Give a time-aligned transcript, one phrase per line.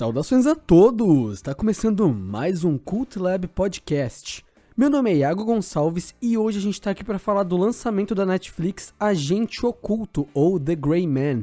[0.00, 1.34] Saudações a todos!
[1.34, 4.42] Está começando mais um Cult Lab Podcast.
[4.74, 8.14] Meu nome é Iago Gonçalves e hoje a gente está aqui para falar do lançamento
[8.14, 11.42] da Netflix Agente Oculto ou The Grey Man.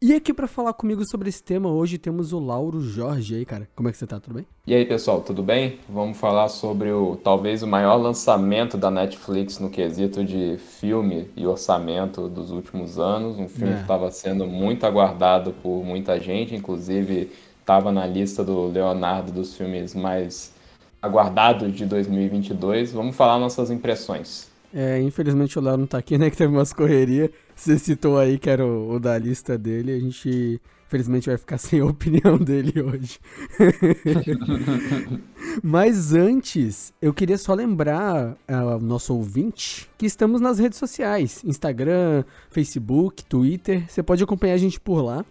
[0.00, 3.68] E aqui para falar comigo sobre esse tema hoje temos o Lauro Jorge aí, cara.
[3.76, 4.18] Como é que você tá?
[4.18, 4.46] Tudo bem?
[4.66, 5.78] E aí, pessoal, tudo bem?
[5.86, 11.46] Vamos falar sobre o talvez o maior lançamento da Netflix no quesito de filme e
[11.46, 13.38] orçamento dos últimos anos.
[13.38, 13.76] Um filme É.
[13.76, 17.30] que estava sendo muito aguardado por muita gente, inclusive
[17.68, 20.54] estava na lista do Leonardo dos filmes mais
[21.02, 22.92] aguardados de 2022.
[22.92, 24.48] Vamos falar nossas impressões.
[24.72, 26.30] É, infelizmente o Léo não tá aqui, né?
[26.30, 27.28] Que teve umas correrias.
[27.54, 29.92] Você citou aí que era o, o da lista dele.
[29.92, 33.20] A gente, infelizmente, vai ficar sem a opinião dele hoje.
[35.62, 42.24] Mas antes, eu queria só lembrar ao nosso ouvinte que estamos nas redes sociais: Instagram,
[42.50, 43.84] Facebook, Twitter.
[43.90, 45.22] Você pode acompanhar a gente por lá.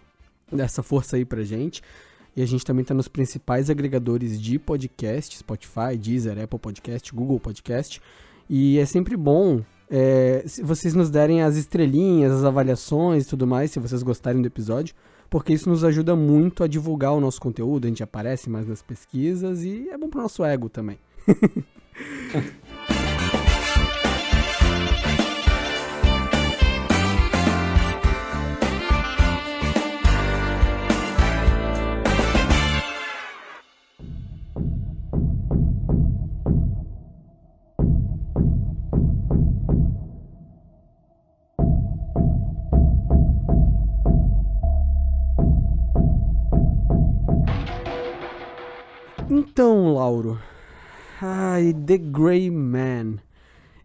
[0.52, 1.82] Dá essa força aí pra gente.
[2.38, 7.40] E a gente também tá nos principais agregadores de podcast: Spotify, Deezer, Apple Podcast, Google
[7.40, 8.00] Podcast.
[8.48, 13.44] E é sempre bom é, se vocês nos derem as estrelinhas, as avaliações e tudo
[13.44, 14.94] mais, se vocês gostarem do episódio,
[15.28, 18.82] porque isso nos ajuda muito a divulgar o nosso conteúdo, a gente aparece mais nas
[18.82, 20.96] pesquisas e é bom pro nosso ego também.
[49.98, 50.38] Lauro.
[51.20, 53.16] Ai, The Grey Man.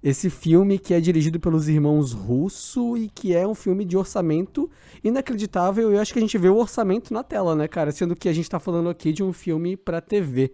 [0.04, 4.70] Esse filme que é dirigido pelos irmãos Russo e que é um filme de orçamento
[5.04, 5.92] inacreditável.
[5.92, 7.92] Eu acho que a gente vê o orçamento na tela, né, cara?
[7.92, 10.54] Sendo que a gente tá falando aqui de um filme pra TV.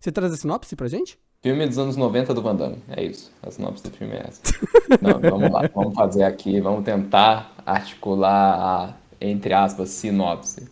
[0.00, 1.18] Você traz a sinopse pra gente?
[1.42, 2.78] Filme dos anos 90 do Van Damme.
[2.88, 3.30] É isso.
[3.42, 4.40] A sinopse do filme é essa.
[5.02, 5.68] Não, vamos lá.
[5.74, 6.60] Vamos fazer aqui.
[6.62, 10.66] Vamos tentar articular a, entre aspas, sinopse.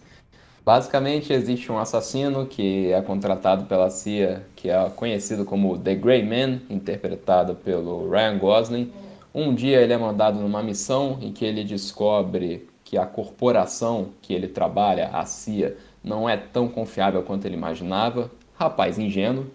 [0.65, 6.25] Basicamente, existe um assassino que é contratado pela CIA, que é conhecido como The Grey
[6.25, 8.93] Man, interpretado pelo Ryan Gosling.
[9.35, 14.33] Um dia ele é mandado numa missão em que ele descobre que a corporação que
[14.33, 18.31] ele trabalha, a CIA, não é tão confiável quanto ele imaginava.
[18.55, 19.47] Rapaz ingênuo.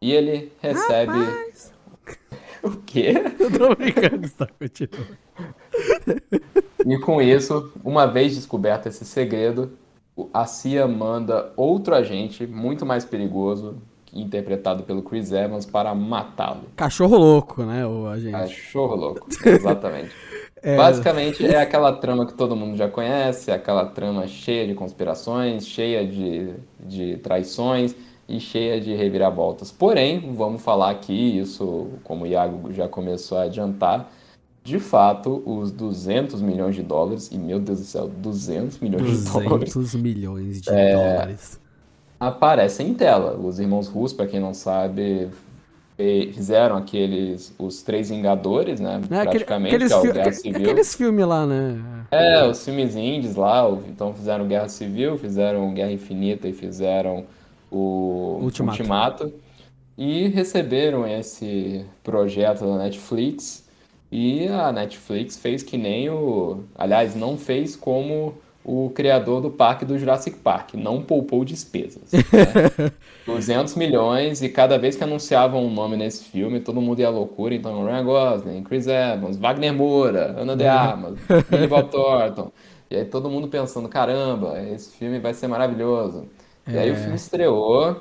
[0.00, 1.12] E ele recebe.
[2.62, 3.14] O quê?
[3.38, 5.16] Eu tô brincando, está continuando.
[6.84, 9.70] E com isso, uma vez descoberto esse segredo,
[10.32, 13.76] a CIA manda outro agente muito mais perigoso,
[14.12, 16.62] interpretado pelo Chris Evans, para matá-lo.
[16.74, 18.32] Cachorro louco, né, o agente?
[18.32, 20.10] Cachorro louco, exatamente.
[20.76, 26.04] Basicamente é aquela trama que todo mundo já conhece, aquela trama cheia de conspirações, cheia
[26.04, 27.94] de, de traições
[28.28, 29.70] e cheia de reviravoltas.
[29.70, 34.10] Porém, vamos falar aqui, isso como o Iago já começou a adiantar,
[34.66, 39.30] de fato, os 200 milhões de dólares, e meu Deus do céu, 200 milhões de
[39.30, 40.92] dólares, 200 milhões de É.
[40.94, 41.60] dólares.
[42.18, 43.36] aparecem em tela.
[43.36, 45.28] Os irmãos Russo, para quem não sabe,
[46.32, 48.94] fizeram aqueles, os Três Vingadores, né?
[48.94, 50.60] É, aquele- praticamente, aqueles, é o fi- Guerra Civil.
[50.62, 51.78] aqueles filmes lá, né?
[52.10, 57.24] É, os filmes indies lá, então fizeram Guerra Civil, fizeram Guerra Infinita e fizeram
[57.70, 58.78] o Ultimato.
[58.80, 59.32] Ultimato.
[59.98, 63.65] E receberam esse projeto da Netflix.
[64.10, 66.64] E a Netflix fez que nem o.
[66.76, 68.34] Aliás, não fez como
[68.64, 72.10] o criador do parque do Jurassic Park, não poupou despesas.
[72.12, 72.20] né?
[73.24, 77.10] 200 milhões e cada vez que anunciavam um nome nesse filme, todo mundo ia à
[77.10, 77.54] loucura.
[77.54, 81.16] Então, Ryan Gosling, Chris Evans, Wagner Moura, Ana de Armas,
[81.48, 82.50] Billy Bob Thornton.
[82.90, 86.28] E aí todo mundo pensando, caramba, esse filme vai ser maravilhoso.
[86.68, 88.00] E aí o filme estreou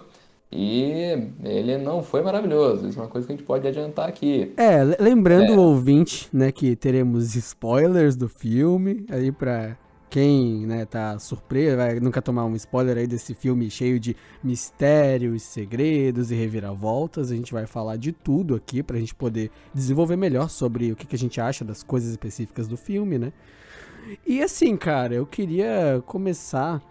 [0.55, 2.87] e ele não foi maravilhoso.
[2.87, 4.53] Isso é uma coisa que a gente pode adiantar aqui.
[4.57, 9.77] É, le- lembrando o ouvinte, né, que teremos spoilers do filme, aí pra
[10.09, 15.43] quem, né, tá surpreso, vai nunca tomar um spoiler aí desse filme cheio de mistérios,
[15.43, 20.49] segredos e reviravoltas, a gente vai falar de tudo aqui pra gente poder desenvolver melhor
[20.49, 23.33] sobre o que, que a gente acha das coisas específicas do filme, né?
[24.25, 26.81] E assim, cara, eu queria começar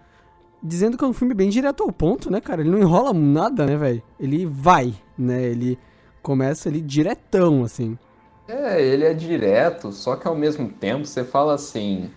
[0.64, 2.62] dizendo que é um filme bem direto ao ponto, né, cara?
[2.62, 4.02] Ele não enrola nada, né, velho?
[4.19, 5.43] Ele vai, né?
[5.44, 5.78] Ele
[6.22, 7.99] começa ali diretão, assim.
[8.46, 12.11] É, ele é direto, só que ao mesmo tempo você fala assim,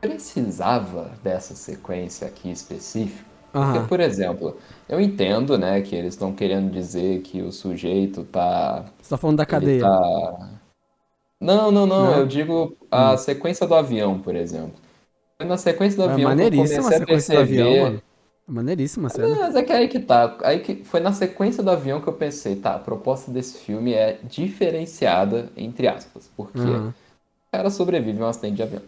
[0.00, 3.28] precisava dessa sequência aqui específica?
[3.58, 3.88] Porque, Aham.
[3.88, 4.56] por exemplo,
[4.88, 9.38] eu entendo, né, que eles estão querendo dizer que o sujeito tá, Você tá falando
[9.38, 9.70] da ele cadeia.
[9.70, 10.60] tá...
[11.40, 12.14] Não, não, não, Não?
[12.14, 14.78] eu digo a sequência do avião, por exemplo.
[15.46, 17.76] Na sequência do É avião que eu maneiríssima a comecei a sequência do avião, perceber
[17.76, 18.02] mano.
[18.46, 19.40] Maneiríssima cena.
[19.40, 20.36] Mas é que aí que tá.
[20.42, 23.92] Aí que foi na sequência do avião que eu pensei, tá, a proposta desse filme
[23.92, 26.30] é diferenciada, entre aspas.
[26.36, 26.88] Porque Uhum.
[26.88, 28.82] o cara sobrevive a um acidente de avião.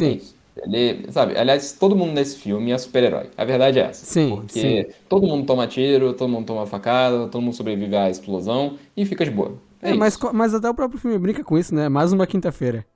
[0.00, 0.36] É Sim, isso.
[0.56, 3.30] Ele, sabe, aliás, todo mundo nesse filme é super-herói.
[3.36, 4.06] A verdade é essa.
[4.06, 8.78] Sim, Porque todo mundo toma tiro, todo mundo toma facada, todo mundo sobrevive à explosão
[8.96, 9.54] e fica de boa.
[9.80, 11.88] É, É, mas, mas até o próprio filme brinca com isso, né?
[11.88, 12.86] Mais uma quinta-feira.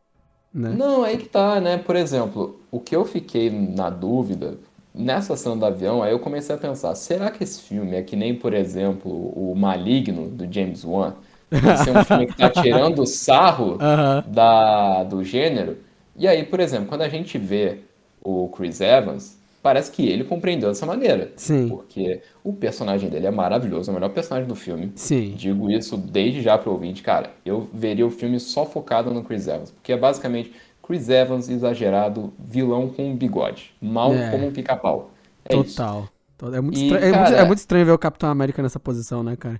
[0.56, 0.70] Né?
[0.70, 1.76] Não, aí que tá, né?
[1.76, 4.58] Por exemplo, o que eu fiquei na dúvida,
[4.94, 8.16] nessa cena do avião, aí eu comecei a pensar, será que esse filme é que
[8.16, 11.14] nem, por exemplo, o Maligno, do James Wan?
[11.50, 14.24] Vai ser um filme que tá tirando sarro Aham.
[14.26, 15.76] da, do gênero.
[16.16, 17.80] E aí, por exemplo, quando a gente vê
[18.24, 19.35] o Chris Evans,
[19.66, 21.32] parece que ele compreendeu dessa maneira.
[21.34, 21.68] Sim.
[21.68, 24.92] Porque o personagem dele é maravilhoso, é o melhor personagem do filme.
[24.94, 25.34] Sim.
[25.36, 27.32] Digo isso desde já pro ouvinte, cara.
[27.44, 30.52] Eu veria o filme só focado no Chris Evans, porque é basicamente
[30.86, 34.30] Chris Evans exagerado, vilão com um bigode, mal É.
[34.30, 35.10] como um pica-pau.
[35.48, 35.76] É isso.
[35.76, 36.08] Total.
[36.38, 38.62] To- É muito, E, estra- é, muito, cara- é muito estranho ver o Capitão América
[38.62, 39.58] nessa posição, né, cara?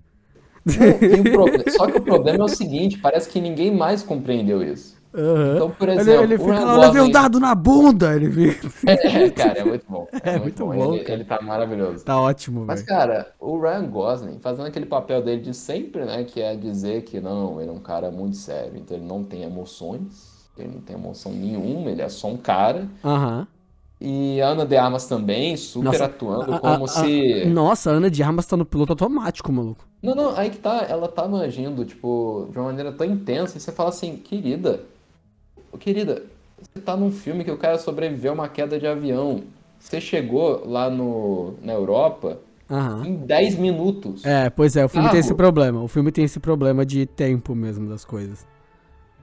[0.65, 4.96] Não, pro- Só que o problema é o seguinte, parece que ninguém mais compreendeu isso.
[5.53, 8.15] Então, por Ele, exemplo, ele o fica lá, levei um dado na bunda!
[8.15, 8.69] Ele fica...
[8.85, 10.09] É, cara, é muito bom.
[10.23, 10.75] É, É muito, muito bom.
[10.75, 12.05] bom, Ele, ele tá maravilhoso.
[12.05, 12.89] Tá ótimo, Mas, velho.
[12.89, 16.25] cara, o Ryan Gosling fazendo aquele papel dele de sempre, né?
[16.25, 19.43] Que é dizer que não, ele é um cara muito sério, então ele não tem
[19.43, 22.89] emoções, ele não tem emoção nenhuma, ele é só um cara.
[23.03, 23.49] Aham.
[24.01, 27.43] E a Ana de Armas também, super Nossa, atuando A- como a- a- se.
[27.43, 29.87] Nossa, a Ana de Armas tá no piloto automático, maluco.
[30.03, 33.61] Não, não, aí que tá, ela tá agindo, tipo, de uma maneira tão intensa, e
[33.61, 34.85] você fala assim, querida,
[35.79, 36.25] querida,
[36.61, 39.43] você tá num filme que o cara sobreviveu a uma queda de avião.
[39.79, 42.39] Você chegou lá no, na Europa
[43.05, 44.25] em 10 minutos.
[44.25, 45.37] É, pois é, o filme tem esse Carro.
[45.37, 45.83] problema.
[45.83, 48.47] O filme tem esse problema de tempo mesmo das coisas.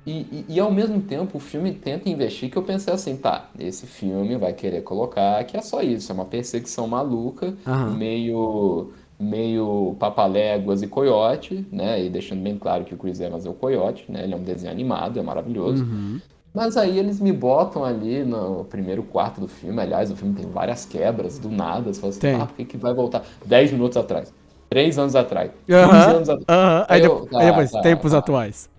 [0.05, 3.49] E, e, e, ao mesmo tempo o filme tenta investir que eu pensei assim, tá,
[3.57, 7.53] esse filme vai querer colocar que é só isso, é uma perseguição maluca,
[7.95, 12.03] meio meio papaléguas e coiote, né?
[12.03, 14.23] E deixando bem claro que o Chris Evans é o coiote, né?
[14.23, 15.85] Ele é um desenho animado, é maravilhoso.
[15.85, 16.19] Uhum.
[16.53, 20.49] Mas aí eles me botam ali no primeiro quarto do filme, aliás, o filme tem
[20.49, 22.33] várias quebras do nada, você fala assim, Tem.
[22.33, 24.31] ah, por que que vai voltar 10 minutos atrás?
[24.69, 26.47] 3 anos atrás, 15 Aham, anos atrás.
[26.49, 26.85] aham.
[26.87, 28.13] Aí, Aí eu- aí tá, depois, tá, tempos tá.
[28.13, 28.69] atuais.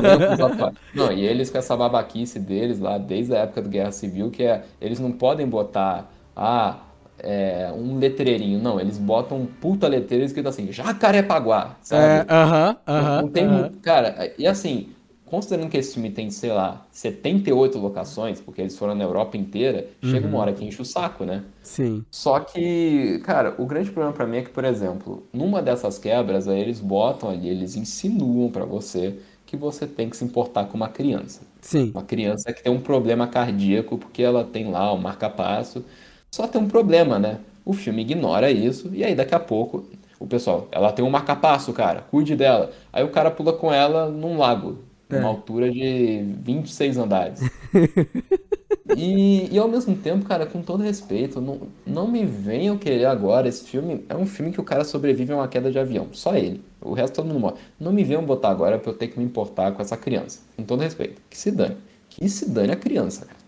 [0.00, 0.74] Tempos atuais.
[0.92, 4.42] Não, e eles com essa babaquice deles lá, desde a época da Guerra Civil, que
[4.42, 6.78] é, eles não podem botar, ah,
[7.18, 12.28] é, um letreirinho, não, eles botam um puta letreiro escrito assim, Jacarepaguá, É, sabe?
[12.28, 13.18] aham, Não- aham.
[13.18, 13.48] não tem aham.
[13.48, 14.90] muito, cara, e assim,
[15.30, 19.88] considerando que esse filme tem, sei lá, 78 locações, porque eles foram na Europa inteira,
[20.02, 20.28] chega Uhum.
[20.28, 21.44] uma hora que enche o saco, né?
[21.62, 22.06] Sim.
[22.10, 26.48] Só que, cara, o grande problema pra mim é que, por exemplo, numa dessas quebras,
[26.48, 30.76] aí eles botam ali, eles insinuam pra você que você tem que se importar com
[30.76, 31.42] uma criança.
[31.60, 31.94] Sim.
[31.94, 35.84] Uma criança que tem um problema cardíaco porque ela tem lá um marca-passo.
[36.30, 37.40] Só tem um problema, né?
[37.64, 39.84] O filme ignora isso e aí daqui a pouco
[40.18, 42.70] o pessoal, ela tem um marca-passo, cara, cuide dela.
[42.92, 44.78] Aí o cara pula com ela num lago,
[45.16, 45.22] É.
[45.22, 47.40] altura de 26 andares.
[48.96, 53.48] E, e ao mesmo tempo, cara, com todo respeito, não, não me venham querer agora.
[53.48, 56.08] Esse filme é um filme que o cara sobrevive a uma queda de avião.
[56.12, 56.60] Só ele.
[56.80, 57.54] O resto todo mundo morre.
[57.78, 60.40] Não me venham botar agora pra eu ter que me importar com essa criança.
[60.56, 61.20] Com todo respeito.
[61.30, 61.76] Que se dane.
[62.08, 63.38] Que se dane a criança, cara.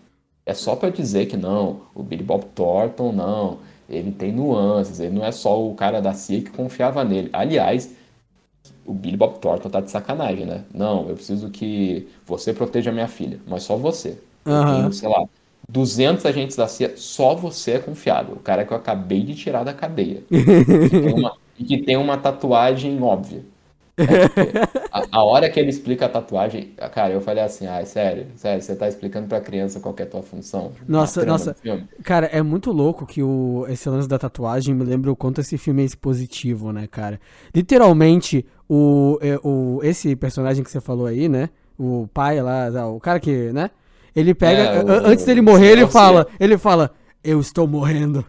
[0.45, 3.59] É só pra dizer que não, o Billy Bob Thornton não.
[3.89, 7.29] Ele tem nuances, ele não é só o cara da CIA que confiava nele.
[7.33, 7.91] Aliás,
[8.85, 10.65] o Billy Bob Thornton tá de sacanagem, né?
[10.73, 14.19] Não, eu preciso que você proteja a minha filha, mas só você.
[14.51, 14.65] Eu Aham.
[14.65, 15.25] tenho, sei lá,
[15.69, 18.35] 200 agentes da CIA, só você é confiável.
[18.35, 20.23] O cara que eu acabei de tirar da cadeia.
[20.79, 23.43] E que tem uma, e que tem uma tatuagem óbvia.
[24.05, 24.29] É,
[24.91, 28.61] a, a hora que ele explica a tatuagem, cara, eu falei assim, ai, sério, sério,
[28.61, 30.73] você tá explicando pra criança qual é a tua função?
[30.87, 31.55] Nossa, nossa.
[32.03, 35.57] Cara, é muito louco que o, esse lance da tatuagem me lembra o quanto esse
[35.57, 37.19] filme é expositivo, né, cara?
[37.55, 38.45] Literalmente,
[38.75, 41.49] o, é, o, esse personagem que você falou aí, né?
[41.77, 43.69] O pai lá, o cara que, né?
[44.15, 44.61] Ele pega.
[44.61, 46.27] É, o- antes dele morrer, ele fala.
[46.39, 46.91] Ele fala,
[47.23, 48.25] eu estou morrendo.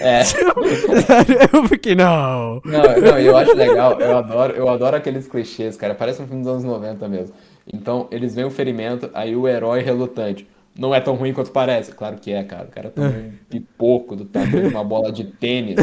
[0.00, 0.22] É.
[1.52, 2.62] eu fiquei, não.
[2.64, 6.42] Não, não, eu acho legal, eu adoro, eu adoro aqueles clichês, cara, parece um filme
[6.42, 7.34] dos anos 90 mesmo.
[7.70, 10.46] Então, eles veem o ferimento, aí o herói relutante.
[10.78, 11.90] Não é tão ruim quanto parece.
[11.92, 12.64] Claro que é, cara.
[12.64, 15.76] O cara toma um pipoco do tamanho de uma bola de tênis.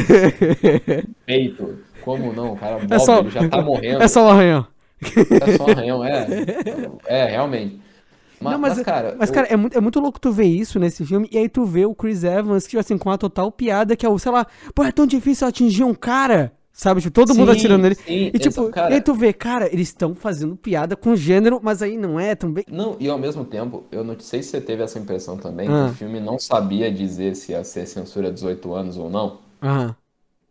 [1.25, 1.79] Peito.
[2.03, 2.53] Como não?
[2.53, 4.03] O cara É só, ele já tá morrendo.
[4.03, 4.67] é só um arranhão.
[5.41, 6.27] É só um arranhão, é.
[7.05, 7.79] É, realmente.
[8.39, 10.77] Mas, Não, mas, mas, cara, mas, cara, é muito, é muito louco tu ver isso
[10.77, 13.95] nesse filme, e aí tu vê o Chris Evans, tipo assim, com a total piada,
[13.95, 14.45] que é o, sei lá,
[14.75, 17.01] pô, é tão difícil atingir um cara, Sabe?
[17.01, 17.93] Tipo, todo mundo Sim, atirando nele.
[17.93, 21.59] sim, E tipo, cara- e aí tu vê, cara, eles estão fazendo piada com gênero,
[21.61, 22.65] mas aí não é também.
[22.67, 25.85] Não, e ao mesmo tempo, eu não sei se você teve essa impressão também, Ah.
[25.85, 29.37] que o filme não sabia dizer se ia ser censura 18 anos ou não.
[29.61, 29.95] Aham.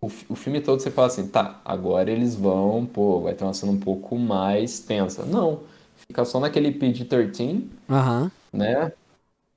[0.02, 3.54] O, o filme todo você fala assim, tá, agora eles vão, pô, vai ter uma
[3.54, 5.24] cena um pouco mais tensa.
[5.24, 5.60] Não,
[6.08, 8.30] fica só naquele PG-13, Aham.
[8.52, 8.92] né?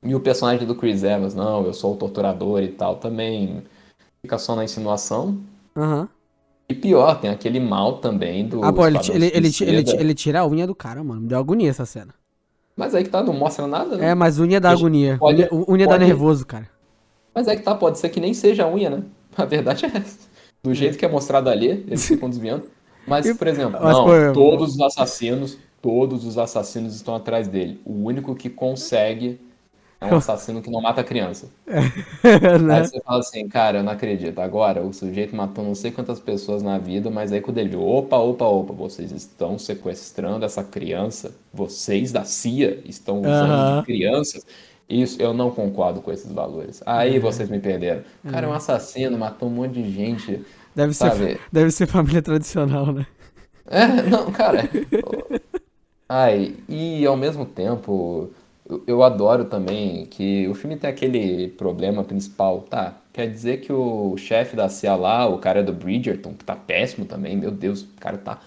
[0.03, 3.63] E o personagem do Chris Evans, não, eu sou o torturador e tal, também
[4.21, 5.39] fica só na insinuação.
[5.75, 6.09] Aham.
[6.67, 9.27] E pior, tem aquele mal também do Ah, pô, ele, ele,
[9.61, 11.21] ele, ele, tira a unha do cara, mano.
[11.21, 12.13] Me deu agonia essa cena.
[12.75, 14.07] Mas aí que tá, não mostra nada, né?
[14.09, 15.17] É, mas unha dá agonia.
[15.19, 16.67] pode- unha unha dá pode- nervoso, cara.
[17.33, 19.03] Mas é que tá, pode ser que nem seja a unha, né?
[19.37, 20.34] A verdade é essa.
[20.65, 22.63] Do jeito que é mostrado ali, eles ficam desviando.
[23.05, 27.79] Mas, por exemplo, Mas, não, todos os assassinos, todos os assassinos estão atrás dele.
[27.85, 29.39] O único que consegue
[30.01, 31.49] é um assassino que não mata criança.
[31.67, 32.79] né?
[32.79, 34.39] Aí você fala assim, cara, eu não acredito.
[34.39, 37.87] Agora, o sujeito matou não sei quantas pessoas na vida, mas aí quando ele viu,
[37.87, 44.43] opa, opa, opa, vocês estão sequestrando essa criança, vocês da CIA estão usando de crianças.
[44.87, 46.81] Isso, eu não concordo com esses valores.
[46.85, 48.03] Aí vocês me perderam.
[48.23, 50.45] O cara é um assassino, matou um monte de gente.
[50.75, 51.39] Deve ser, Sabe?
[51.51, 53.07] deve ser família tradicional, né?
[53.67, 54.69] É, não, cara.
[56.07, 58.29] Ai, e ao mesmo tempo,
[58.85, 62.95] eu, adoro também que o filme tem aquele problema principal, tá?
[63.11, 67.05] Quer dizer que o chefe da CIA lá, o cara do Bridgerton, que tá péssimo
[67.05, 68.39] também, meu Deus, o cara tá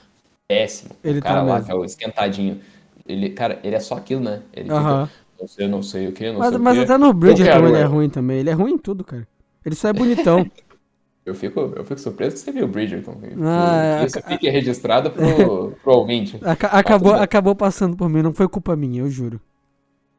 [0.46, 0.90] péssimo.
[1.02, 1.66] Ele o cara tá lá, mesmo.
[1.66, 2.60] que é o esquentadinho.
[3.06, 4.42] Ele, cara, ele é só aquilo, né?
[4.52, 5.06] Ele Aham.
[5.06, 7.58] fica, não sei, não sei o que, não Mas, sei o mas até no Bridgerton
[7.58, 7.84] quero, ele é é.
[7.84, 8.38] ruim também.
[8.38, 9.26] Ele é ruim em tudo, cara.
[9.64, 10.50] Ele só é bonitão.
[11.24, 13.20] Eu fico, eu fico surpreso que você viu o Bridgerton.
[13.42, 16.38] Ah, que isso fique registrado pro, pro ouvinte.
[16.42, 19.40] Aca- acabou, acabou passando por mim, não foi culpa minha, eu juro.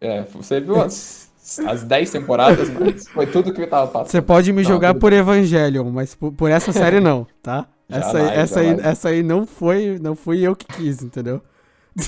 [0.02, 1.32] É, você viu as,
[1.66, 4.10] as 10 temporadas, mas foi tudo que eu tava passando.
[4.12, 7.68] Você pode me Não, jogar tudo por Evangelion, mas por, por essa série não, tá?
[7.92, 8.80] Essa aí, Jamais, essa aí, jamais.
[8.80, 11.42] essa aí não foi, não fui eu que quis, entendeu?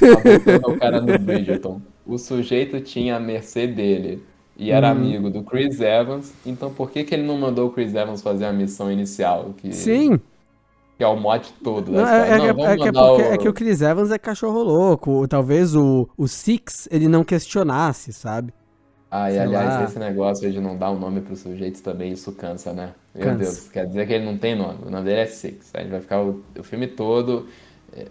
[0.07, 1.81] Tá voltando ao cara do Bridgerton.
[2.05, 4.23] O sujeito tinha a mercê dele
[4.57, 4.91] e era Uhum.
[4.93, 8.45] amigo do Chris Evans, então por que que ele não mandou o Chris Evans fazer
[8.45, 9.53] a missão inicial?
[9.57, 10.19] Que, Sim.
[10.97, 13.25] que é o mote todo Não, é, é Não, é que é mandar porque- o...
[13.33, 15.27] é que o Chris Evans é cachorro louco.
[15.27, 18.53] Talvez o, o Six ele não questionasse, sabe?
[19.13, 19.83] Ah, e sei aliás, lá.
[19.83, 22.93] esse negócio de não dar um nome pros sujeitos também, isso cansa, né?
[23.13, 23.37] Meu Cansa.
[23.39, 24.79] Deus, quer dizer que ele não tem nome.
[24.85, 25.69] O nome dele é Six.
[25.73, 27.45] Aí ele vai ficar o, o filme todo.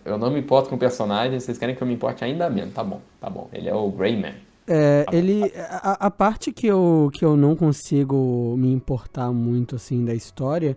[0.04, 2.74] Eu não me importo com o personagem, vocês querem que eu me importe ainda menos.
[2.74, 3.48] Tá bom, tá bom.
[3.52, 4.34] Ele é o Greyman.
[4.66, 5.52] É, Tá bom, ele.
[5.56, 10.76] A, a parte que eu, que eu não consigo me importar muito, assim, da história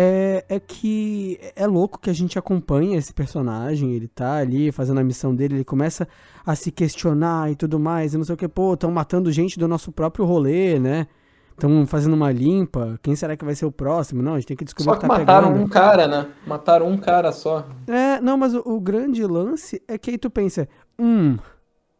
[0.00, 5.00] é, é que é louco que a gente acompanha esse personagem, ele tá ali fazendo
[5.00, 6.06] a missão dele, ele começa
[6.46, 9.58] a se questionar e tudo mais, e não sei o que, pô, estão matando gente
[9.58, 11.08] do nosso próprio rolê, né?
[11.58, 14.22] Estão fazendo uma limpa, quem será que vai ser o próximo?
[14.22, 15.64] Não, a gente tem que descobrir Só que que tá mataram pegando.
[15.64, 16.28] um cara, né?
[16.46, 17.66] Mataram um cara só.
[17.88, 21.36] É, não, mas o, o grande lance é que aí tu pensa, hum,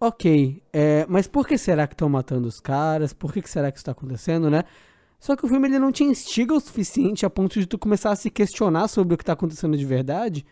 [0.00, 3.12] ok, é, mas por que será que estão matando os caras?
[3.12, 4.62] Por que, que será que isso tá acontecendo, né?
[5.18, 8.12] Só que o filme ele não te instiga o suficiente a ponto de tu começar
[8.12, 10.46] a se questionar sobre o que tá acontecendo de verdade,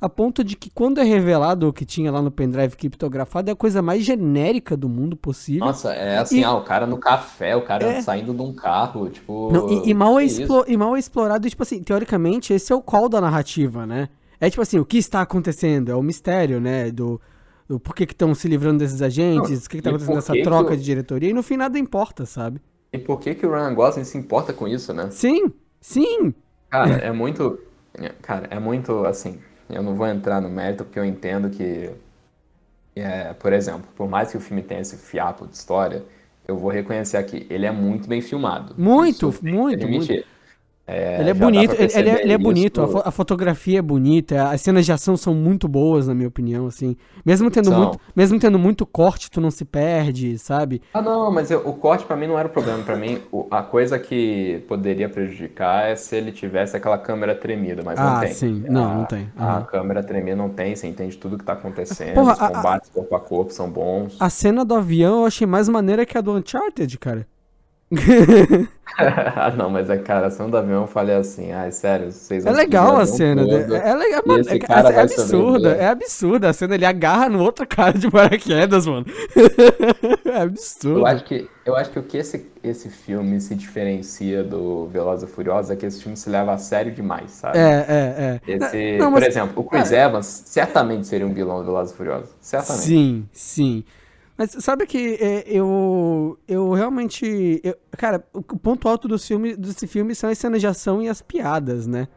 [0.00, 3.52] a ponto de que quando é revelado o que tinha lá no pendrive criptografado é
[3.52, 5.66] a coisa mais genérica do mundo possível.
[5.66, 8.00] Nossa, é assim, E- ah, o cara no café, o cara É.
[8.02, 9.50] saindo de um carro, tipo.
[9.52, 12.72] Não, e, e mal é explo- e mal é explorado, e, tipo assim, teoricamente, esse
[12.72, 14.08] é o call da narrativa, né?
[14.40, 15.90] É tipo assim, o que está acontecendo?
[15.90, 16.90] É o mistério, né?
[16.90, 17.20] Do,
[17.68, 20.32] do por que estão se livrando desses agentes, o que, que tá e acontecendo nessa
[20.32, 22.60] que troca de diretoria, e no fim nada importa, sabe?
[22.92, 25.08] E por que que o Ryan Gosling se importa com isso, né?
[25.10, 26.34] Sim, sim.
[26.68, 27.58] Cara, é muito.
[28.22, 29.38] Cara, é muito assim.
[29.68, 31.90] Eu não vou entrar no mérito porque eu entendo que.
[32.94, 36.04] é, por exemplo, por mais que o filme tenha esse fiapo de história,
[36.46, 38.74] eu vou reconhecer aqui, ele é muito bem filmado.
[38.76, 40.26] Muito, Isso muito, admitir.
[40.84, 44.48] É, ele é bonito, ele, ele é, ele é bonito, a, a fotografia é bonita,
[44.50, 46.96] as cenas de ação são muito boas, na minha opinião, assim.
[47.24, 47.78] Mesmo tendo, São.
[47.78, 50.82] muito, mesmo tendo muito corte, tu não se perde, sabe?
[50.92, 52.82] Ah, não, mas eu- o corte pra mim não era o problema.
[52.82, 57.82] Pra mim, o- a coisa que poderia prejudicar é se ele tivesse aquela câmera tremida,
[57.84, 58.34] mas não Ah, tem.
[58.34, 58.64] sim.
[58.68, 59.30] Não, A- não tem.
[59.36, 59.64] A Aham.
[59.64, 62.90] câmera tremida não tem, você entende tudo que tá acontecendo, Porra, os a- a- combates
[62.90, 64.16] corpo a corpo são bons.
[64.18, 67.24] A cena do avião eu achei mais maneira que a do Uncharted, cara.
[68.98, 72.44] Ah, não, mas a cara, a cena do avião eu falei assim, ai, sério, vocês
[72.44, 73.40] É vão legal a cena.
[73.42, 73.64] avião né?
[73.64, 73.74] todo.
[73.74, 75.70] É, esse É, cara é vai absurda.
[75.76, 76.50] É absurda.
[76.50, 79.06] A cena ele agarra no outro cara de paraquedas, mano.
[80.26, 80.98] é absurdo.
[81.00, 85.28] Eu acho que, eu acho que o que esse, esse filme se diferencia do Velozes
[85.28, 87.56] e Furiosos é que esse filme se leva a sério demais, sabe?
[87.58, 88.52] É, é, é.
[88.52, 91.96] Esse, Não, por mas- exemplo, o Chris Evans certamente seria um vilão do Velozes e
[91.96, 92.28] Furiosos.
[92.40, 92.84] Certamente.
[92.84, 93.84] Sim, sim.
[94.36, 97.60] Mas sabe que é, eu, eu realmente.
[97.62, 101.08] eu- cara, o ponto alto do filme, desse filme são as cenas de ação e
[101.08, 102.08] as piadas, né?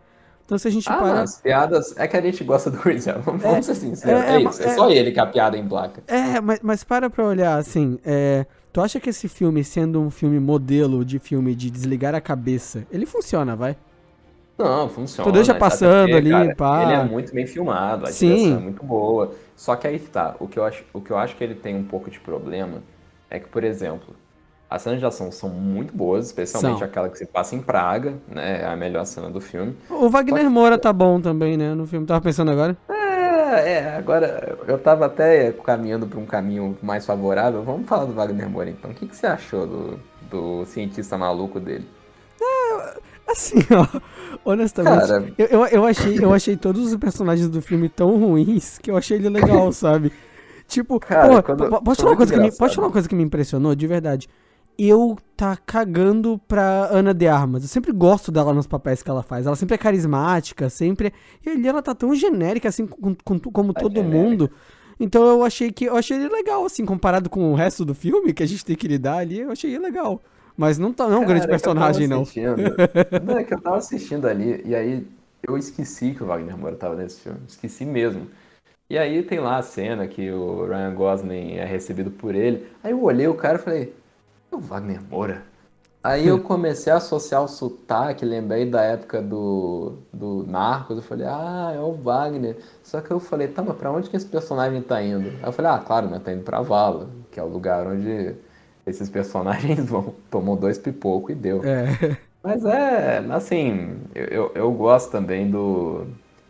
[0.45, 1.93] Então se a gente Ah, as piadas.
[1.97, 3.25] É que a gente gosta do Chris Evans.
[3.25, 4.21] Vamos, vamos ser sinceros.
[4.23, 4.63] é, É, isso.
[4.63, 6.03] É, é- só ele que a piada em placa.
[6.07, 10.09] É, mas, mas para pra olhar, assim, é, tu acha que esse filme, sendo um
[10.11, 13.75] filme modelo de filme de desligar a cabeça, ele funciona, vai?
[14.57, 15.29] Não, funciona.
[15.29, 16.83] Tu deixa passando porque, ali, pá.
[16.83, 18.35] Ele é muito bem filmado, a Sim.
[18.35, 19.31] direção é muito boa.
[19.55, 20.35] Só que aí que tá.
[20.39, 22.81] O que, eu acho, o que eu acho que ele tem um pouco de problema
[23.29, 24.15] é que, por exemplo,
[24.69, 26.87] as cenas de ação são muito boas, especialmente São.
[26.87, 28.61] aquela que se passa em Praga, né?
[28.61, 29.75] É a melhor cena do filme.
[29.89, 32.05] O Wagner Moura tá bom também, né, no filme.
[32.05, 32.75] Tava pensando agora.
[32.89, 37.61] É, é, agora eu tava até caminhando para um caminho mais favorável.
[37.61, 38.91] Vamos falar do Wagner Moura então.
[38.91, 41.87] O que, que você achou do, do cientista maluco dele?
[43.27, 43.99] Assim, ó,
[44.43, 45.33] honestamente, Cara.
[45.37, 48.97] eu, eu, eu achei, eu achei todos os personagens do filme tão ruins que eu
[48.97, 50.11] achei ele legal, sabe?
[50.67, 52.59] Tipo, Cara, pô, quando- po- posso falar uma coisa que me, engraçado.
[52.59, 54.27] pode falar uma coisa que me impressionou, de verdade.
[54.77, 57.63] Eu tá cagando pra Ana de Armas.
[57.63, 59.45] Eu sempre gosto dela nos papéis que ela faz.
[59.45, 61.13] Ela sempre é carismática, sempre.
[61.45, 64.17] E ali ela tá tão genérica, assim, com, com- como Tá todo genérica.
[64.17, 64.51] mundo.
[64.99, 68.33] Então eu achei que eu achei ele legal, assim, comparado com o resto do filme
[68.33, 70.21] que a gente tem que lidar ali, eu achei ele legal.
[70.57, 72.23] Mas não, tá, não é um grande personagem, não.
[73.25, 75.05] Não, é que eu tava assistindo ali, e aí
[75.43, 77.39] eu esqueci que o Wagner Moura tava nesse filme.
[77.47, 78.27] Esqueci mesmo.
[78.89, 82.67] E aí tem lá a cena que o Ryan Gosling é recebido por ele.
[82.83, 83.95] Aí eu olhei o cara e falei,
[84.51, 85.43] é o Wagner Moura?
[86.03, 91.25] Aí eu comecei a associar o sotaque, lembrei da época do, do Narcos, eu falei,
[91.27, 92.57] ah, é o Wagner.
[92.83, 95.29] Só que eu falei, tá, mas pra onde que esse personagem tá indo?
[95.41, 98.35] Aí eu falei, ah, claro, né, tá indo pra Vala, que é o lugar onde
[98.85, 100.13] esses personagens vão.
[100.29, 101.61] Tomou dois pipocos e deu.
[101.63, 102.17] É.
[102.43, 106.05] Mas é, assim, eu, eu, eu gosto também do,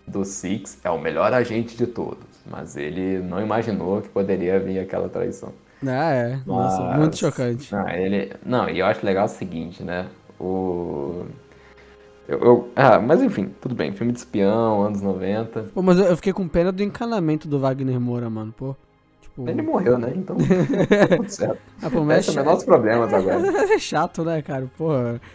[0.05, 4.79] do Six, é o melhor agente de todos, mas ele não imaginou que poderia vir
[4.79, 5.53] aquela traição.
[5.87, 6.39] Ah, é.
[6.45, 7.73] Nossa, Mas- muito chocante.
[7.73, 10.07] Não, ele, não, e eu acho legal o seguinte, né?
[10.39, 11.25] O.
[12.27, 15.63] Eu, eu- ah, mas enfim, tudo bem, filme de espião, anos 90.
[15.73, 18.75] Pô, mas eu eu fiquei com pena do encanamento do Wagner Moura, mano, pô.
[19.35, 19.49] Tipo.
[19.49, 20.13] Ele morreu, né?
[20.15, 21.59] Então, tá tudo certo.
[21.81, 23.41] Ah, pô, mas Esse é o é, menor dos problemas agora.
[23.73, 24.65] é chato, né, cara?
[24.77, 24.91] Pô,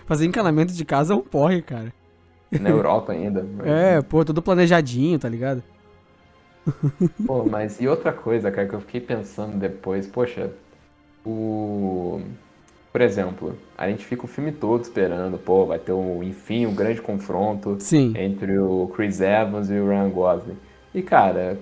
[0.06, 1.92] fazer encanamento de casa é um porre, cara.
[2.50, 3.44] Na Europa ainda.
[3.62, 5.62] É, pô, tudo planejadinho, tá ligado?
[7.26, 10.50] Pô, mas e outra coisa, cara, que eu fiquei pensando depois, poxa,
[11.24, 12.20] o.
[12.90, 16.74] Por exemplo, a gente fica o filme todo esperando, pô, vai ter um, enfim, um
[16.74, 18.14] grande confronto Sim.
[18.16, 20.56] entre o Chris Evans e o Ryan Gosling.
[20.92, 21.56] E, cara,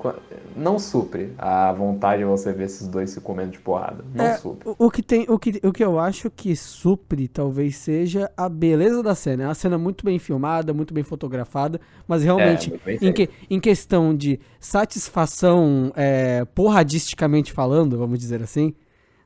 [0.56, 4.04] não supre a vontade de você ver esses dois se comendo de porrada.
[4.14, 4.68] Não É, supre.
[4.78, 9.02] o, que tem, o que, o que eu acho que supre talvez seja a beleza
[9.02, 9.44] da cena.
[9.44, 13.60] É uma cena muito bem filmada, muito bem fotografada, mas realmente É, em, que- em
[13.60, 18.74] questão de satisfação é, porradisticamente falando, vamos dizer assim,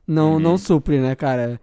[0.07, 0.39] não, Uhum.
[0.39, 1.61] não supre, né, cara?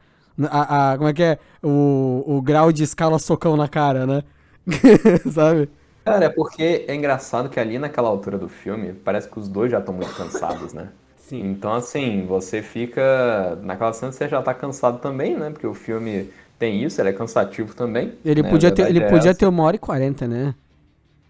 [0.50, 1.38] A, a- como é que é?
[1.62, 4.22] O, o grau de escala socão na cara, né?
[5.32, 5.68] Sabe?
[6.04, 9.70] Cara, é porque é engraçado que ali naquela altura do filme, parece que os dois
[9.70, 10.92] já estão muito cansados, né?
[11.16, 11.50] Sim.
[11.50, 13.56] Então, assim, você fica.
[13.62, 15.50] Naquela cena você já tá cansado também, né?
[15.50, 18.18] Porque o filme tem isso, ele é cansativo também.
[18.24, 18.48] Ele né?
[18.50, 19.34] Podia ter, ele é podia essa.
[19.34, 20.54] ter uma hora e quarenta, né?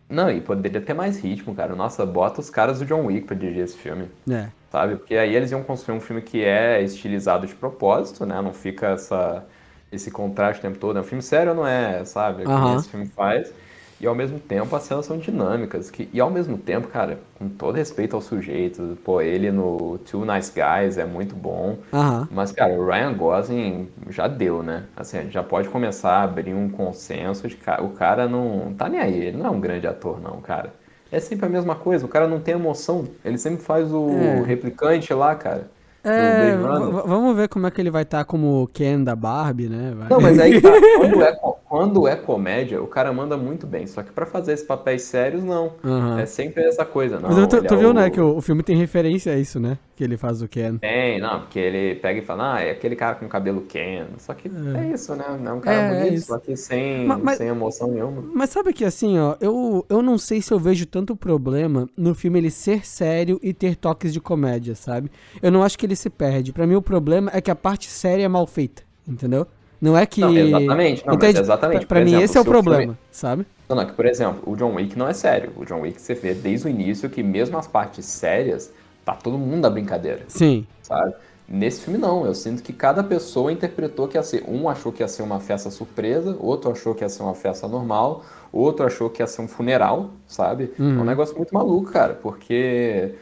[0.09, 1.75] Não, e poderia ter mais ritmo, cara.
[1.77, 4.53] Nossa, bota os caras do John Wick pra dirigir esse filme, É.
[4.71, 4.97] sabe?
[4.97, 8.41] Porque aí eles iam construir um filme que é estilizado de propósito, né?
[8.43, 9.47] Não fica essa,
[9.93, 10.99] esse contraste o tempo todo.
[10.99, 12.45] É um filme sério, não é, sabe?
[12.45, 12.75] É que nem Aham.
[12.75, 13.53] esse filme faz.
[14.01, 15.91] E ao mesmo tempo as cenas são dinâmicas.
[15.91, 20.25] Que, e ao mesmo tempo, cara, com todo respeito ao sujeito, pô, ele no Two
[20.25, 21.77] Nice Guys é muito bom.
[21.93, 22.27] Aham.
[22.31, 24.85] Mas, cara, o Ryan Gosling já deu, né?
[24.97, 28.73] Assim, a gente já pode começar a abrir um consenso de que o cara não
[28.77, 30.73] tá nem aí, ele não é um grande ator, não, cara.
[31.13, 33.05] É sempre a mesma coisa, o cara não tem emoção.
[33.25, 34.43] Ele sempre faz o É.
[34.45, 35.69] replicante lá, cara.
[36.03, 36.57] É,
[37.05, 39.93] vamos ver como é que ele vai estar como o Ken da Barbie, né?
[39.95, 40.09] Vai.
[40.09, 40.71] Não, mas aí tá.
[40.97, 41.37] Quando é,
[41.71, 43.87] quando é comédia, o cara manda muito bem.
[43.87, 45.73] Só que pra fazer esses papéis sérios, não.
[45.85, 46.19] Aham.
[46.21, 47.31] É sempre essa coisa, não.
[47.31, 49.61] Mas tu, tu é viu, o- né, que o, o filme tem referência a isso,
[49.61, 49.79] né?
[49.95, 50.79] Que ele faz o Ken.
[50.79, 54.07] Tem, não, porque ele pega e fala, ah, é aquele cara com cabelo Ken.
[54.19, 55.25] Só que é, isso, né?
[55.47, 56.27] É um cara É, é bonito, isso.
[56.27, 58.21] só que sem, Ma- mas- sem emoção nenhuma.
[58.35, 62.17] Mas sabe que assim, ó, eu, eu não sei se eu vejo tanto problema no
[62.17, 65.09] filme ele ser sério e ter toques de comédia, sabe?
[65.41, 66.53] Eu não acho que ele se perde.
[66.53, 69.47] Pra mim o problema é que a parte séria é mal feita, entendeu?
[69.81, 70.21] Não é que.
[70.21, 71.41] Não, exatamente, não, Entende?
[71.41, 71.87] exatamente.
[71.87, 73.47] Pra, pra mim exemplo, esse é o problema, filme- sabe?
[73.69, 75.53] Não, não, que, por exemplo, o John Wick não é sério.
[75.57, 78.71] O John Wick você vê desde o início que mesmo as partes sérias,
[79.05, 80.67] tá todo mundo na brincadeira, Sim.
[80.83, 81.15] sabe?
[81.49, 84.45] Nesse filme não, eu sinto que cada pessoa interpretou que ia ser.
[84.47, 87.67] Um achou que ia ser uma festa surpresa, outro achou que ia ser uma festa
[87.67, 90.73] normal, outro achou que ia ser um funeral, sabe?
[90.79, 93.15] É um negócio muito maluco, cara, porque.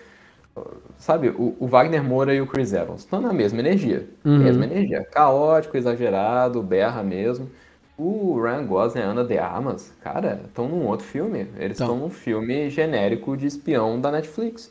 [0.98, 4.04] Sabe, o, o Wagner Moura e o Chris Evans estão na mesma energia.
[4.24, 5.06] Mesma energia.
[5.12, 7.48] Caótico, exagerado, berra mesmo.
[7.96, 11.46] o Ryan Gosling e a Ana de Armas, cara, estão num outro filme.
[11.58, 11.86] Eles Tão.
[11.86, 14.70] estão num filme genérico de espião da Netflix.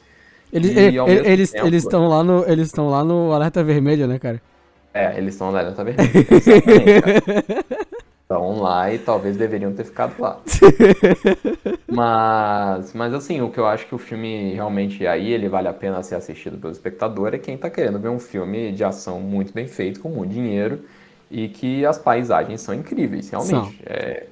[0.52, 3.62] Eles E, ao ele- eles tempo- eles estão lá no eles estão lá no alerta
[3.64, 4.42] vermelho, né, cara?
[4.94, 5.98] É, eles estão lá, tá vendo?
[8.30, 10.42] Estão lá e talvez deveriam ter ficado lá.
[11.90, 15.74] Mas, mas assim, o que eu acho que o filme realmente aí ele vale a
[15.74, 19.54] pena ser assistido pelo espectador é quem tá querendo ver um filme de ação muito
[19.54, 20.82] bem feito, com muito dinheiro
[21.32, 23.82] e que as paisagens são incríveis, realmente.
[23.86, 24.28] É,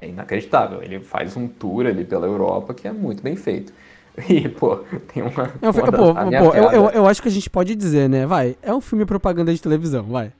[0.00, 0.82] é inacreditável.
[0.82, 3.72] Ele faz um tour ali pela Europa que é muito bem feito.
[4.30, 4.76] E, pô,
[5.12, 5.52] tem uma.
[5.62, 8.24] É das- pô, minha pô, eu, eu, eu acho que a gente pode dizer, né?
[8.26, 10.32] Vai, é um filme propaganda de televisão, vai.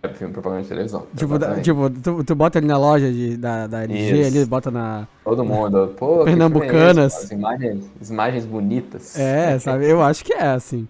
[0.00, 1.06] É filme propaganda de televisão.
[1.16, 4.70] Tipo, da- tipo tu, tu bota ali na loja de, da, da LG, ali, bota
[4.70, 5.08] na.
[5.24, 7.14] Todo mundo, pô, Pernambucanas.
[7.14, 7.24] é esse?
[7.24, 9.18] As imagens, as imagens bonitas.
[9.18, 9.90] É, sabe?
[9.90, 10.86] Eu acho que é, assim.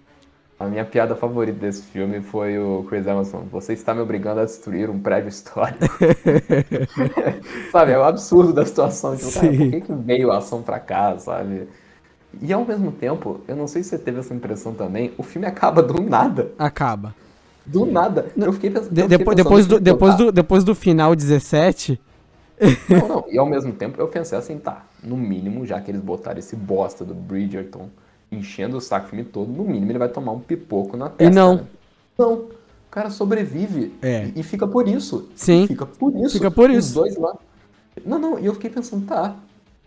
[0.59, 4.45] A minha piada favorita desse filme foi o Chris falando, você está me obrigando a
[4.45, 5.79] destruir um prédio histórico.
[7.71, 9.15] sabe, é o absurdo da situação.
[9.15, 11.67] Tipo, cara, por que, que veio a ação pra cá, sabe?
[12.41, 15.47] E ao mesmo tempo, eu não sei se você teve essa impressão também, o filme
[15.47, 16.51] acaba do nada.
[16.59, 17.15] Acaba.
[17.71, 18.27] Do nada.
[18.35, 20.63] Eu fiquei, pens- De- eu fiquei depois, pensando, depois, do, tipo, depois, tá, do, depois
[20.63, 21.99] do final 17.
[22.89, 23.25] Não, não.
[23.29, 26.55] E ao mesmo tempo eu pensei assim, tá, no mínimo, já que eles botaram esse
[26.55, 27.89] bosta do Bridgerton
[28.31, 31.33] enchendo o saco o filme todo, no mínimo ele vai tomar um pipoco na testa.
[31.33, 31.55] não.
[31.55, 31.63] né?
[32.17, 32.33] Não.
[32.33, 33.93] O cara sobrevive.
[34.01, 34.25] É.
[34.35, 35.29] E, e fica por isso.
[35.35, 35.63] Sim.
[35.63, 36.33] E fica por isso.
[36.37, 36.95] Fica por Os isso.
[36.95, 37.35] dois lá.
[38.05, 38.39] Não, não.
[38.39, 39.35] E eu fiquei pensando, tá.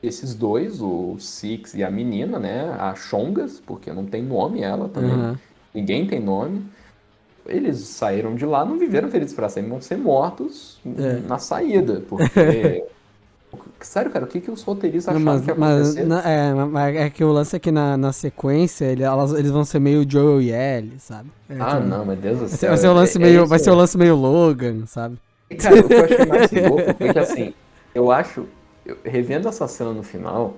[0.03, 2.75] Esses dois, o Six e a menina, né?
[2.79, 5.11] A Chongas, porque não tem nome ela também.
[5.13, 5.39] Aham.
[5.75, 6.65] Ninguém tem nome.
[7.47, 11.21] Eles saíram de lá, não viveram felizes para sempre, vão ser mortos É.
[11.27, 12.03] na saída.
[12.09, 12.85] Porque.
[13.81, 16.07] Sério, cara, o que, que os roteiristas Não, acharam mas, que ia mas acontecer?
[16.07, 19.51] na- é, mas é que o lance é que na, na sequência ele- elas- eles
[19.51, 21.29] vão ser meio Joel e Ellie, sabe?
[21.51, 22.71] É, Ah, então, não, meu Deus do céu.
[22.71, 23.49] vai ser o lance é- é meio, isso.
[23.49, 25.19] vai ser o lance meio Logan, sabe?
[25.51, 27.55] E, Cara, o que eu achei mais louco foi que assim,
[27.95, 28.47] eu acho,
[28.87, 30.55] eu- revendo essa cena no final,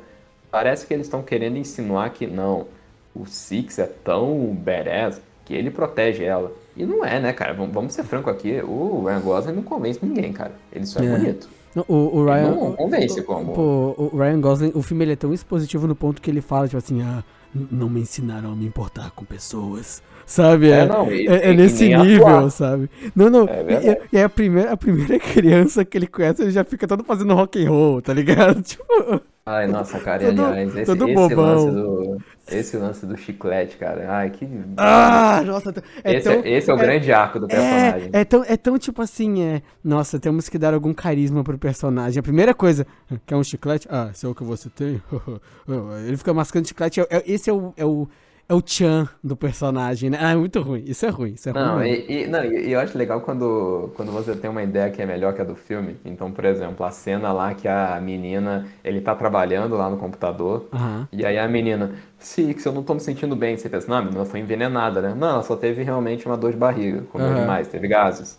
[0.50, 2.66] parece que eles estão querendo insinuar que não,
[3.14, 6.52] o Six é tão badass que ele protege ela.
[6.76, 7.52] E não é, né, cara?
[7.54, 10.52] Vamos, vamos ser franco aqui, o Ryan Gosling não convence ninguém, cara.
[10.72, 11.10] Ele só é, É.
[11.16, 11.48] bonito.
[11.88, 12.50] O, o Ele Ryan.
[12.54, 13.52] não convence como.
[13.52, 16.66] Pô, o Ryan Gosling, o filme ele é tão expositivo no ponto que ele fala,
[16.68, 17.22] tipo assim, ah,
[17.70, 20.02] não me ensinaram a me importar com pessoas.
[20.26, 20.70] Sabe?
[20.70, 22.50] É, É, não, é- é nesse nível, atuar.
[22.50, 22.88] sabe?
[23.14, 23.46] Não, não.
[23.46, 27.34] É e, a primeira, a primeira criança que ele conhece, ele já fica todo fazendo
[27.34, 28.62] rock and roll, tá ligado?
[28.64, 31.44] Tipo, Ai, nossa, cara, Todo- aliás, esse, todo esse bobão.
[31.44, 32.18] lance do.
[32.50, 34.10] Esse lance do chiclete, cara.
[34.10, 34.46] Ai, que.
[34.76, 38.10] ah, nossa, é esse, tão, é, esse é o grande arco do personagem.
[38.12, 39.62] É, é, tão, é tão tipo assim, é.
[39.82, 42.20] Nossa, temos que dar algum carisma pro personagem.
[42.20, 42.86] A primeira coisa,
[43.24, 43.88] quer um chiclete?
[43.90, 45.02] Ah, esse é o que você tem?
[46.06, 47.00] Ele fica mascando chiclete.
[47.00, 48.06] é- é- esse é o, é o.
[48.48, 50.18] É o Chan do personagem, né?
[50.20, 50.84] Ah, é muito ruim.
[50.86, 51.34] Isso é ruim.
[51.34, 51.84] Isso é Não, ruim.
[51.84, 55.06] e, e- não, e eu acho legal quando, quando você tem uma ideia que é
[55.06, 55.96] melhor que a do filme.
[56.04, 60.68] Então, por exemplo, a cena lá que a menina, ele tá trabalhando lá no computador,
[60.72, 61.08] Aham.
[61.12, 63.56] e aí a menina, Six, eu não tô me sentindo bem.
[63.56, 65.14] Você pensa, não, a menina foi envenenada, né?
[65.14, 67.34] Não, ela só teve realmente uma dor de barriga, comeu Aham.
[67.34, 68.36] demais, teve gases.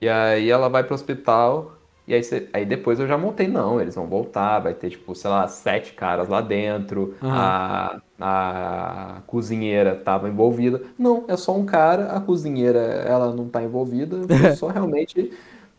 [0.00, 1.77] E aí ela vai pro hospital,
[2.08, 5.14] e aí, você- aí depois eu já montei, não, eles vão voltar, vai ter, tipo,
[5.14, 10.82] sei lá, sete caras lá dentro, a, a cozinheira tava envolvida.
[10.98, 14.16] Não, é só um cara, a cozinheira, ela não tá envolvida,
[14.56, 15.32] só realmente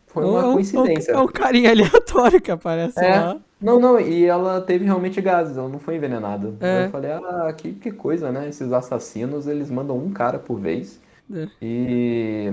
[0.06, 1.12] foi É uma um- coincidência.
[1.12, 3.18] É um carinha aleatório que aparece É.
[3.20, 3.36] lá.
[3.60, 6.54] Não, não, e ela teve realmente gases, ela não foi envenenada.
[6.60, 6.86] É.
[6.86, 8.48] Eu falei, ah, que, que coisa, né?
[8.48, 10.98] Esses assassinos, eles mandam um cara por vez.
[11.32, 11.48] É.
[11.62, 12.50] E,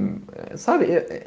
[0.56, 0.86] sabe,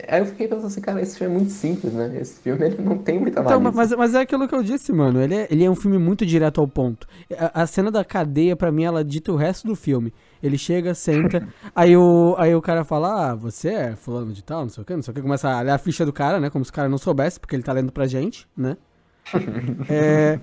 [0.08, 2.16] aí eu fiquei pensando assim, cara, esse filme é muito simples, né?
[2.20, 3.72] Esse filme, ele não tem muita Então, malícia.
[3.72, 5.20] mas, mas é aquilo que eu disse, mano.
[5.20, 7.06] Ele é, ele é um filme muito direto ao ponto.
[7.36, 10.12] A, a cena da cadeia, pra mim, ela dita o resto do filme.
[10.42, 14.62] Ele chega, senta, aí o, aí o cara fala, ah, você é fulano de tal,
[14.62, 15.20] não sei o que, não sei o que.
[15.22, 16.50] Começa a ler a ficha do cara, né?
[16.50, 18.76] Como se o cara não soubesse, porque ele tá lendo pra gente, né?
[19.88, 20.38] É,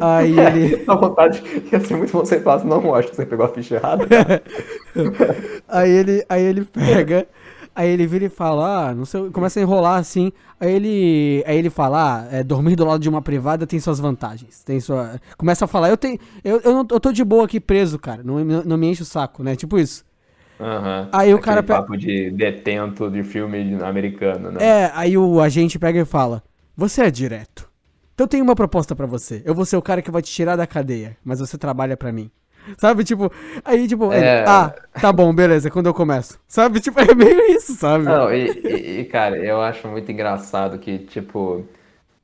[0.00, 0.76] aí ele.
[0.86, 3.48] Dá vontade, ia ser muito bom você falar assim, não, acho que você pegou a
[3.48, 4.06] ficha errada.
[5.68, 7.26] Aí ele, aí ele pega,
[7.74, 10.32] aí ele vira e fala, ah, não sei, começa a enrolar assim.
[10.58, 14.00] Aí ele, aí ele fala, ah, é, dormir do lado de uma privada tem suas
[14.00, 17.44] vantagens, tem sua, começa a falar, eu tenho, eu, eu, não, eu tô de boa
[17.44, 19.54] aqui preso, cara, não, me- não me enche o saco, né?
[19.56, 20.04] Tipo isso.
[20.60, 21.08] Aham.
[21.12, 24.58] Aí o Aquele cara pe- papo de detento de filme americano, né?
[24.60, 26.42] É, aí o agente pega e fala,
[26.76, 27.69] você é direto.
[28.20, 29.40] Então eu tenho uma proposta pra você.
[29.46, 32.12] Eu vou ser o cara que vai te tirar da cadeia, mas você trabalha pra
[32.12, 32.30] mim.
[32.76, 33.32] Sabe, tipo,
[33.64, 34.44] aí, tipo, ele, É.
[34.46, 36.38] ah, tá bom, beleza, quando eu começo.
[36.46, 38.04] Sabe, tipo, é meio isso, sabe?
[38.04, 41.64] Não, e, e- e, cara, eu acho muito engraçado que, tipo,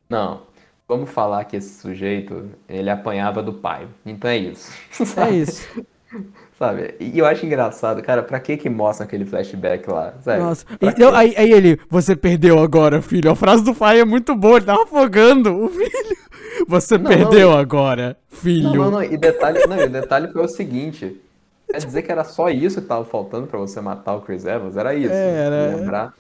[0.07, 0.43] não,
[0.87, 3.89] vamos falar que esse sujeito, ele apanhava do pai.
[4.05, 4.71] Então é isso.
[5.19, 5.67] É isso.
[6.59, 6.95] Sabe?
[6.99, 10.15] E eu acho engraçado, cara, pra que que mostra aquele flashback lá?
[10.23, 10.43] Sabe?
[10.43, 10.65] Nossa.
[10.81, 13.31] E, não, aí, aí ele, você perdeu agora, filho.
[13.31, 16.17] A frase do pai é muito boa, ele tava afogando o filho.
[16.67, 17.59] Você Não, perdeu não.
[17.59, 18.71] agora, filho.
[18.71, 19.03] Não, não, não.
[19.03, 21.21] E detalhe, não, e o detalhe foi o seguinte.
[21.71, 24.77] Quer dizer que era só isso que tava faltando pra você matar o Chris Evans?
[24.79, 25.13] Era isso.
[25.13, 26.15] É, era- Lembrar?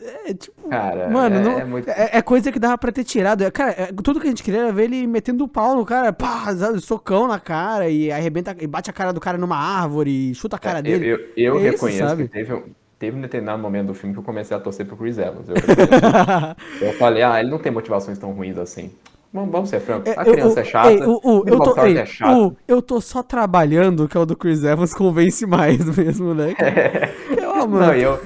[0.00, 1.88] É, tipo, Cara, mano, é, não, é muito.
[1.88, 3.42] é, é coisa que dava pra ter tirado.
[3.44, 5.84] É, Cara, é- tudo que a gente queria era ver ele metendo o pau no
[5.86, 6.46] cara, pá,
[6.80, 10.56] socão na cara e arrebenta, e bate a cara do cara numa árvore, e chuta
[10.56, 11.06] a cara Eu, dele.
[11.10, 12.24] eu, eu É isso, reconheço sabe?
[12.24, 12.62] que teve, um-
[12.98, 15.46] teve um determinado momento do filme que eu comecei a torcer pro Chris Evans.
[15.48, 15.54] Eu,
[16.88, 18.90] eu falei, ah, ele não tem motivações tão ruins assim.
[19.32, 20.12] Vamos, ser francos.
[20.16, 20.90] A Eu- criança eu- é chata.
[20.92, 22.36] ei, o- o- Billy eu, tô, ei, é chato.
[22.48, 26.54] o- eu tô só trabalhando, que é o do Chris Evans, convence mais mesmo, né?
[26.54, 27.10] cara?
[27.40, 27.86] Eu, mano.
[27.86, 28.20] Não, eu.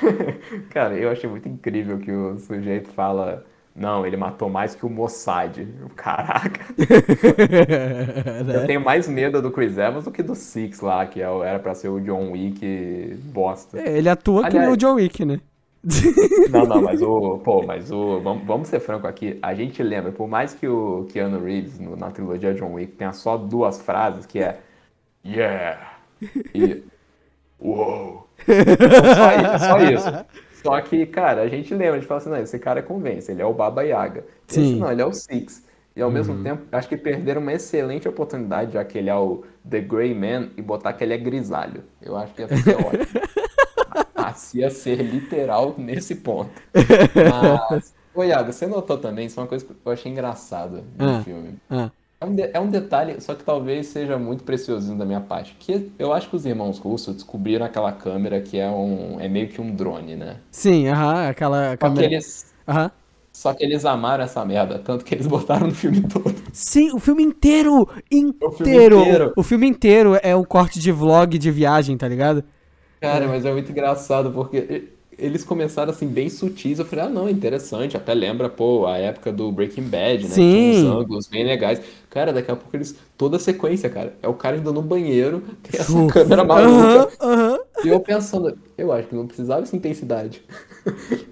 [0.70, 3.44] Cara, eu achei muito incrível que o sujeito fala.
[3.76, 5.66] Não, ele matou mais que o Mossad.
[5.96, 6.60] Caraca,
[8.38, 8.66] eu Né?
[8.66, 11.74] tenho mais medo do Chris Evans do que do Six lá, que é era pra
[11.74, 13.80] ser o John Wick bosta.
[13.80, 15.40] É, ele atua Aliás- o John Wick, né?
[16.50, 17.38] Não, não, mas o.
[17.44, 18.18] Pô, mas o.
[18.20, 19.38] Vamos, vamos ser franco aqui.
[19.42, 23.12] A gente lembra, por mais que o Keanu Reeves no- na trilogia John Wick tenha
[23.12, 24.60] só duas frases, que é.
[25.26, 25.94] Yeah!
[26.54, 26.82] E.
[28.46, 29.78] Só isso, só
[30.12, 30.24] isso.
[30.62, 33.42] Só que, cara, a gente lembra, a gente fala assim, não, esse cara convence, ele
[33.42, 34.24] é o Baba Yaga.
[34.48, 34.78] Esse Sim.
[34.78, 35.62] não, ele é o Six.
[35.96, 39.44] E ao mesmo tempo, acho que perderam uma excelente oportunidade, já que ele é o
[39.68, 41.84] The Grey Man, e botar que ele é grisalho.
[42.02, 43.06] Eu acho que ia ser ótimo.
[44.16, 46.50] Assim ia ser literal nesse ponto.
[47.70, 51.08] Mas, ô Iago, você notou também, isso é uma coisa que eu achei engraçada no
[51.18, 51.22] Ah.
[51.22, 51.54] filme.
[51.70, 51.90] Ah,
[52.24, 55.54] um, de- é um detalhe, só que talvez seja muito preciosinho da minha parte.
[55.58, 59.20] Que eu acho que os irmãos russos descobriram aquela câmera que é um.
[59.20, 60.40] é meio que um drone, né?
[60.50, 62.04] sim, aham, aquela Só que câmera.
[62.04, 62.54] eles.
[62.68, 62.90] Aham.
[63.32, 66.34] Só que eles amaram essa merda, tanto que eles botaram no filme todo.
[66.52, 67.88] Sim, o filme inteiro!
[68.56, 68.86] filme Inteiro!
[68.86, 69.34] inteiro.
[69.36, 72.44] O filme inteiro é o corte de vlog de viagem, tá ligado?
[73.00, 76.78] Cara, mas é muito engraçado porque eles começaram assim bem sutis.
[76.78, 77.96] Eu falei, ah, não, interessante.
[77.96, 80.34] Até lembra, pô, a época do Breaking Bad, né?
[80.34, 80.72] Sim.
[80.72, 81.80] Tinha uns ângulos bem legais.
[82.10, 82.96] Cara, daqui a pouco eles.
[83.16, 84.14] Toda a sequência, cara.
[84.22, 86.12] É o cara indo no banheiro, tem essa Uf.
[86.12, 87.08] câmera maluca.
[87.20, 87.58] aham.
[87.84, 90.42] E eu pensando, eu acho que não precisava dessa intensidade.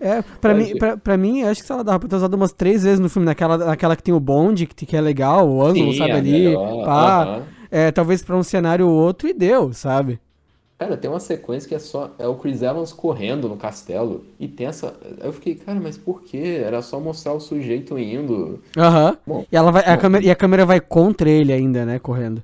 [0.00, 2.82] É, pra mim, pra, pra mim, acho que ela dava pra ter usado umas três
[2.82, 5.92] vezes no filme, naquela, naquela que tem o bonde, que, que é legal, o ângulo,
[5.92, 7.22] Sim, sabe, é ali, melhor, pá.
[7.22, 7.42] aham.
[7.70, 10.20] É, talvez pra um cenário ou outro e deu, sabe?
[10.82, 12.10] Cara, tem uma sequência que é só.
[12.18, 14.24] É o Chris Evans correndo no castelo.
[14.40, 14.94] E tem essa.
[15.22, 16.60] Eu fiquei, cara, mas por quê?
[16.64, 18.60] Era só mostrar o sujeito indo.
[18.76, 19.16] Aham.
[19.24, 22.42] Bom, E, ela vai, a câmera, e a câmera vai contra ele ainda, né, correndo.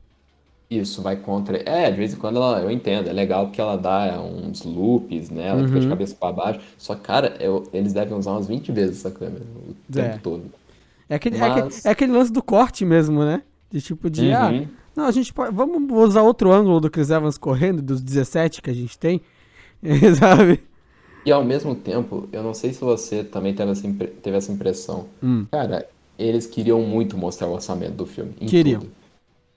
[0.70, 1.59] Isso, vai contra.
[1.68, 5.31] É, de vez em quando ela, eu entendo, é legal porque ela dá uns loops,
[5.31, 5.48] né?
[5.48, 5.90] Ela fica de Uhum.
[5.90, 6.61] cabeça pra baixo.
[6.77, 10.18] Só cara, eu- eles devem usar umas 20 vezes essa câmera o tempo É.
[10.22, 10.42] todo.
[11.09, 13.42] É aquele, é, aquele, Mas- é aquele lance do corte mesmo, né?
[13.70, 14.66] De tipo de, ah, Uhum.
[14.99, 18.69] Não, a gente pode, vamos usar outro ângulo do Chris Evans correndo, dos 17 que
[18.69, 19.21] a gente tem,
[20.19, 20.61] sabe?
[21.25, 23.89] E ao mesmo tempo, eu não sei se você também teve essa,
[24.23, 25.07] teve essa impressão.
[25.23, 25.47] Hum.
[25.51, 28.33] Cara, eles queriam muito mostrar o orçamento do filme.
[28.33, 28.81] Queriam.
[28.81, 28.93] tudo.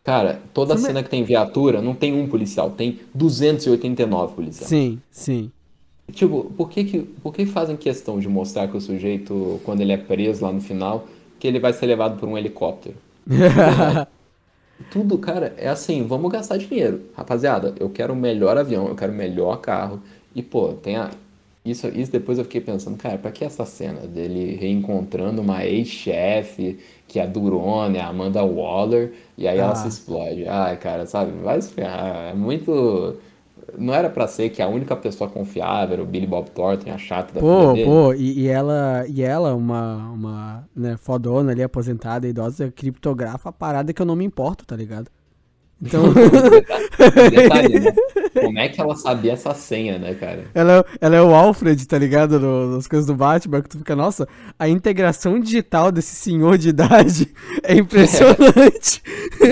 [0.04, 4.68] Cara, toda Filme- cena que tem viatura, não tem um policial, tem 289 policiais.
[4.68, 5.52] Sim, sim.
[6.12, 9.92] Tipo, por que que, por que fazem questão de mostrar que o sujeito, quando ele
[9.94, 11.08] é preso lá no final,
[11.40, 12.96] que ele vai ser levado por um helicóptero?
[14.90, 17.02] Tudo, cara, é assim, vamos gastar dinheiro.
[17.16, 20.02] Rapaziada, eu quero o melhor avião, eu quero o melhor carro.
[20.36, 21.12] E, pô, tem a...
[21.64, 26.80] Isso, isso depois eu fiquei pensando, cara, pra que essa cena dele reencontrando uma ex-chefe,
[27.08, 29.76] que é a Durone, a Amanda Waller, e aí ela Ah.
[29.76, 30.48] se explode.
[30.48, 32.32] Ai, cara, sabe, vai se ferrar.
[32.32, 33.18] É muito...
[33.78, 36.98] Não era pra ser que a única pessoa confiável era o Billy Bob Thornton, a
[36.98, 37.86] chata da filha Pô, dele.
[37.86, 43.52] pô, e, e ela, e ela, uma, uma né, fodona ali, aposentada, idosa, criptografa a
[43.52, 45.10] parada que eu não me importo, tá ligado?
[45.82, 46.04] Então,
[47.32, 47.94] Detalhe, né?
[48.40, 50.46] Como é que ela sabia essa senha, né, cara?
[50.54, 52.40] ela, ela é o Alfred, tá ligado?
[52.40, 54.28] No- nas coisas do Batman, que tu fica, nossa,
[54.60, 59.02] a integração digital desse senhor de idade é impressionante.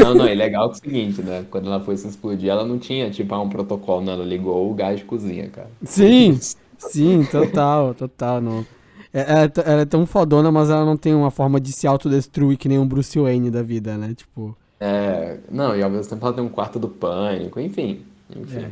[0.01, 1.45] Não, não, é legal é o seguinte, né?
[1.49, 4.13] Quando ela foi se explodir, ela não tinha, tipo, ah, um protocolo, não.
[4.13, 5.69] Ela ligou o gás de cozinha, cara.
[5.83, 6.39] Sim,
[6.77, 8.39] sim, total, total.
[8.39, 8.65] Não.
[9.11, 11.87] É- Ela, é ela é tão fodona, mas ela não tem uma forma de se
[11.87, 14.13] autodestruir que nem um Bruce Wayne da vida, né?
[14.15, 18.59] Tipo, É, não, e ao mesmo tempo ela tem um quarto do pânico, enfim, enfim.
[18.65, 18.71] É.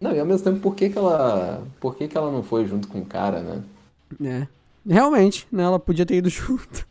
[0.00, 2.66] Não, e ao mesmo tempo, por que que ela, por que que ela não foi
[2.66, 3.62] junto com o cara, né?
[4.24, 4.46] é.
[4.88, 5.62] Realmente, né?
[5.62, 6.86] Ela podia ter ido junto.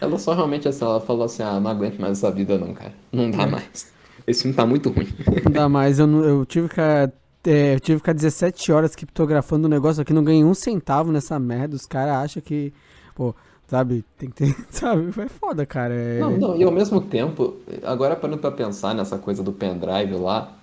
[0.00, 2.92] Ela só realmente, assim, ela falou assim, ah, não aguento mais essa vida não, cara.
[3.12, 3.92] Não dá mais.
[4.26, 5.08] Esse filme tá muito ruim.
[5.44, 9.66] Ainda mais, eu, não- eu tive que é, eu tive que ficar 17 horas criptografando
[9.66, 11.76] o negócio aqui, não ganhei um centavo nessa merda.
[11.76, 12.72] Os caras acham que.
[13.14, 13.34] Pô,
[13.74, 14.04] sabe?
[14.16, 15.08] Tem que ter, sabe?
[15.20, 15.94] É foda, cara.
[15.94, 16.20] É...
[16.20, 20.56] Não, não, e ao mesmo tempo, agora parando pra pensar nessa coisa do pendrive lá,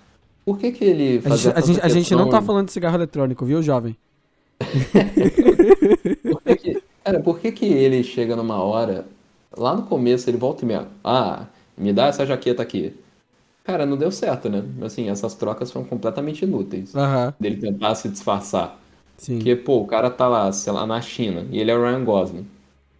[0.44, 2.72] por que que ele A fazia gente, a, gente, a gente não tá falando de
[2.72, 3.96] cigarro eletrônico, viu, jovem?
[6.28, 9.06] Por que que, cara, por que que ele chega numa hora,
[9.56, 12.98] lá no começo ele volta e meia, ah, me dá essa jaqueta aqui.
[13.64, 14.64] Cara, não deu certo, né?
[14.82, 16.94] Assim, essas trocas foram completamente inúteis.
[16.94, 18.80] Aham, Dele tentar se disfarçar.
[19.16, 19.38] sim.
[19.38, 22.04] Porque, pô, o cara tá lá, sei lá, na China, e ele é o Ryan
[22.04, 22.50] Gosling.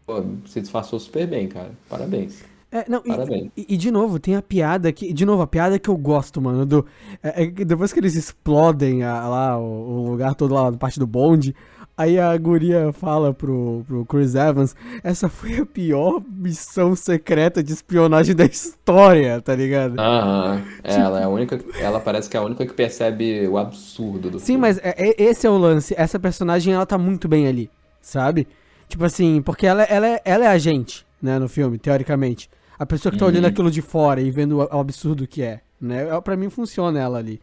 [0.06, 1.70] Pô, se disfarçou super bem, cara.
[1.88, 2.42] Parabéns.
[2.70, 3.50] É, não, Parabéns.
[3.56, 5.12] e, e de novo, tem a piada que.
[5.12, 6.64] De novo, a piada que eu gosto, mano.
[6.64, 6.86] Do,
[7.22, 9.62] é- é depois que eles explodem a- lá o,
[10.06, 11.54] o lugar todo lá, parte do bonde.
[11.94, 17.74] Aí a guria fala pro, pro Chris Evans: essa foi a pior missão secreta de
[17.74, 20.00] espionagem da história, tá ligado?
[20.00, 20.62] Aham.
[20.82, 21.60] Ela é a única.
[21.78, 24.60] Ela parece que é a única que percebe o absurdo do Sim, filme.
[24.62, 25.94] mas é- é- esse é o lance.
[25.96, 28.48] Essa personagem, ela tá muito bem ali, sabe?
[28.92, 32.50] Tipo assim, porque ela, ela, é, ela é a gente, né, no filme, teoricamente.
[32.78, 33.48] A pessoa que tá olhando Uhum.
[33.48, 36.14] aquilo de fora e vendo o, absurdo que é, né?
[36.14, 37.40] É, Pra mim funciona ela ali.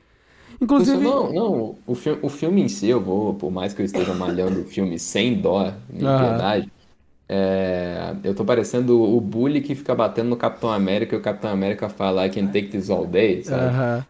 [0.61, 0.97] Inclusive...
[0.99, 4.13] não, não, o filme, o filme em si, eu vou, por mais que eu esteja
[4.13, 6.13] malhando o filme sem dó, nem Aham.
[6.13, 6.71] piedade,
[7.27, 11.49] é, eu tô parecendo o bully que fica batendo no Capitão América e o Capitão
[11.51, 13.65] América fala I can take this all day, sabe?
[13.65, 14.05] Aham.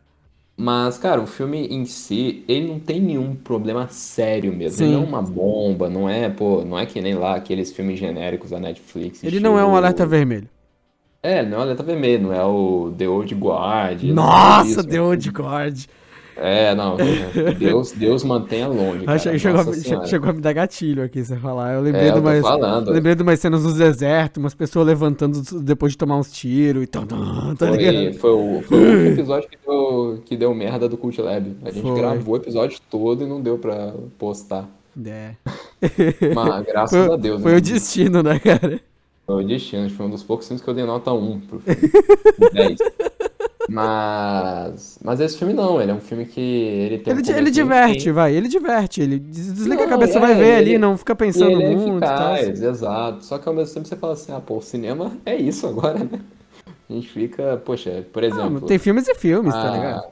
[0.61, 4.85] Mas, cara, o filme em si, ele não tem nenhum problema sério mesmo.
[4.85, 7.97] Ele não é uma bomba, não é, pô, não é que nem lá aqueles filmes
[7.97, 9.23] genéricos da Netflix.
[9.23, 10.49] Ele não é um alerta vermelho.
[11.21, 14.03] É, não é o Alerta Vermelho, não é o The Old Guard.
[14.03, 14.83] é Nossa, isso.
[14.85, 15.85] The Old Guard.
[16.41, 16.95] É, não,
[17.59, 19.19] Deus, Deus mantenha longe, cara.
[19.19, 21.73] che- chegou, a, chegou a me dar gatilho aqui, você falar.
[21.73, 22.91] Eu lembrei É, de umas, falando.
[22.91, 26.87] lembrei de umas cenas nos desertos, umas pessoas levantando depois de tomar uns tiros e
[26.87, 27.15] tal, tá
[27.57, 31.57] Foi, foi, o, foi o episódio que deu, que deu merda do Cult Lab.
[31.65, 31.95] A gente Foi.
[31.99, 34.65] gravou o episódio todo e não deu pra postar.
[35.05, 35.31] É.
[36.33, 37.41] Mas graças Foi, a Deus.
[37.41, 37.57] foi né?
[37.57, 38.79] o destino, né, cara?
[39.25, 39.89] Foi o destino.
[39.89, 41.79] Foi um dos poucos filmes que eu dei nota 1 pro filme.
[42.53, 42.77] 10.
[43.69, 47.49] Mas, mas esse filme não, ele é um filme que ele tem um Ele, começo
[47.49, 48.11] ele e um diverte, fim.
[48.11, 49.01] vai, ele diverte.
[49.01, 51.51] Ele des- desliga a Não, cabeça, é, vai ver ali, ele- não fica E pensando
[51.51, 52.33] ele é muito e tal.
[52.33, 53.23] eficaz, exato.
[53.23, 55.99] Só que ao mesmo tempo você fala assim, ah, pô, o cinema é isso agora,
[56.03, 56.25] né?
[56.89, 58.49] A gente fica, poxa, por Ah, exemplo...
[58.49, 60.03] mas tem filmes e filmes, tá Ah, ligado?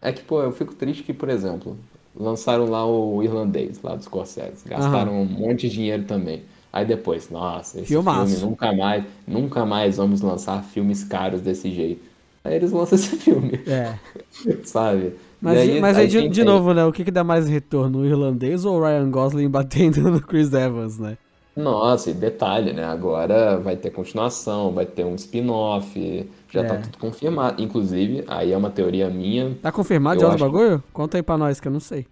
[0.00, 1.78] É que, pô, eu fico triste que, por exemplo,
[2.14, 4.68] lançaram lá o irlandês, lá dos Scorsese.
[4.68, 6.44] Gastaram um monte de dinheiro também.
[6.72, 7.96] Aí depois, nossa, esse Filmaço.
[8.00, 12.02] filme nunca mais, nunca mais vamos lançar filmes caros desse jeito.
[12.44, 13.94] Aí eles lançam esse filme, É.
[14.64, 15.14] sabe?
[15.40, 16.84] Mas, aí, mas aí, de, de tem- novo, né?
[16.84, 18.00] O que, que dá mais retorno?
[18.00, 21.16] O irlandês ou o Ryan Gosling batendo no Chris Evans, né?
[21.56, 22.84] Nossa, e detalhe, né?
[22.84, 26.78] Agora vai ter continuação, vai ter um spin-off, já tá É.
[26.78, 27.62] tudo confirmado.
[27.62, 29.54] Inclusive, aí é uma teoria minha.
[29.62, 30.82] Tá confirmado já os acho que- bagulho?
[30.92, 32.06] Conta aí pra nós, que eu não sei.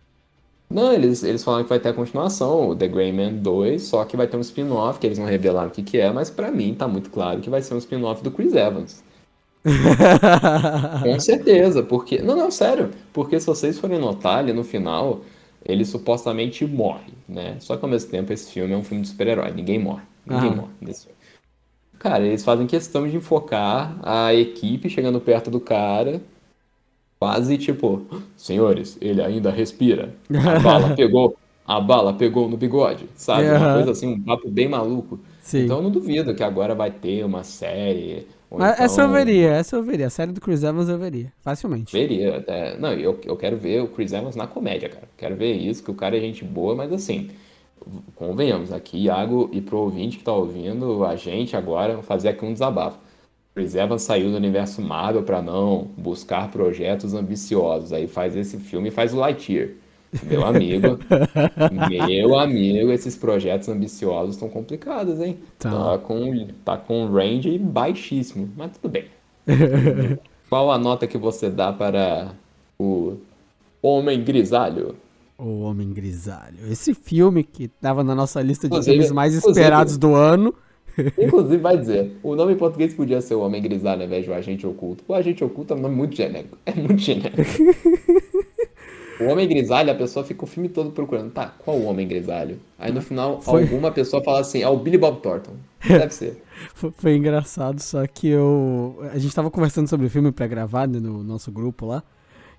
[0.70, 4.04] Não, eles, eles falaram que vai ter a continuação, o The Gray Man 2, só
[4.04, 6.50] que vai ter um spin-off, que eles não revelaram o que que é, mas pra
[6.50, 9.02] mim tá muito claro que vai ser um spin-off do Chris Evans.
[11.02, 12.20] Com certeza, porque.
[12.20, 12.90] Não, não, sério.
[13.12, 15.20] Porque se vocês forem notar ali no final,
[15.64, 17.56] ele supostamente morre, né?
[17.60, 19.52] Só que ao mesmo tempo esse filme é um filme de super-herói.
[19.52, 20.02] Ninguém morre.
[20.26, 20.56] Ninguém Ah.
[20.56, 21.16] morre nesse filme.
[21.98, 26.20] Cara, eles fazem questão de enfocar a equipe chegando perto do cara,
[27.20, 28.02] quase tipo,
[28.36, 30.14] senhores, ele ainda respira.
[30.44, 33.52] A bala pegou, a bala pegou no bigode, sabe?
[33.52, 33.74] Uma Aham.
[33.74, 35.20] coisa assim, um papo bem maluco.
[35.40, 35.64] Sim.
[35.64, 38.26] Então eu não duvido que agora vai ter uma série.
[38.58, 40.06] Mas essa eu então- veria, essa eu veria.
[40.06, 41.92] A série do Chris Evans eu veria, facilmente.
[41.92, 42.76] Veria, até.
[42.78, 45.08] Não, eu, eu quero ver o Chris Evans na comédia, cara.
[45.16, 47.30] Quero ver isso, que o cara é gente boa, mas assim,
[48.14, 52.44] convenhamos, aqui, Iago, e pro ouvinte que tá ouvindo, a gente agora, vou fazer aqui
[52.44, 52.98] um desabafo.
[53.54, 57.92] Chris Evans saiu do universo Marvel pra não buscar projetos ambiciosos.
[57.92, 59.70] Aí faz esse filme e faz o Lightyear.
[60.24, 60.98] Meu amigo,
[62.06, 65.38] meu amigo, esses projetos ambiciosos estão complicados, hein?
[65.58, 65.70] Tá.
[65.70, 69.04] Tá com, tá com um range baixíssimo, mas tudo bem.
[70.50, 72.32] Qual a nota que você dá para
[72.78, 73.16] o
[73.82, 74.96] Homem Grisalho?
[75.38, 76.58] O Homem Grisalho.
[76.70, 80.54] Esse filme que tava na nossa lista de Inclusive- filmes mais esperados do ano.
[81.18, 84.30] Inclusive, vai dizer, o nome em português podia ser o Homem Grisalho ao invés de
[84.30, 85.02] o Agente Oculto.
[85.08, 86.58] O Agente Oculto é um nome muito genérico.
[86.66, 87.40] É muito genérico.
[89.26, 91.30] O Homem Grisalho, a pessoa fica o filme todo procurando.
[91.30, 92.58] Tá, qual o Homem Grisalho?
[92.78, 93.62] Aí no final, Foi.
[93.62, 95.52] alguma pessoa fala assim, é o Billy Bob Thornton.
[95.86, 96.42] Deve ser.
[96.74, 98.98] Foi, foi engraçado, só que eu.
[99.12, 102.02] A gente tava conversando sobre o filme pra gravar né, no nosso grupo lá.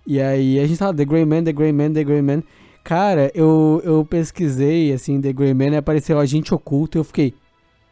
[0.05, 2.43] E aí a gente tava The Grey Man, The Grey Man, The Grey Man.
[2.84, 7.34] Cara, eu, eu pesquisei assim, The Grey Man e apareceu Agente Oculto e eu fiquei.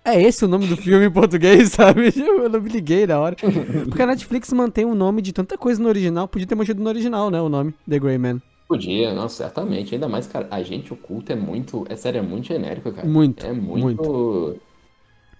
[0.03, 2.11] É esse o nome do filme em português, sabe?
[2.15, 3.35] Eu não me liguei na hora.
[3.87, 6.27] Porque a Netflix mantém o nome de tanta coisa no original.
[6.27, 7.39] Podia ter mantido no original, né?
[7.39, 8.41] O nome, The Grey Man.
[8.71, 9.93] Podia, não, certamente.
[9.93, 11.85] Ainda mais, cara, Agente Oculto é muito.
[11.89, 13.07] É sério, é muito genérico, cara.
[13.07, 14.55] Muito, É muito.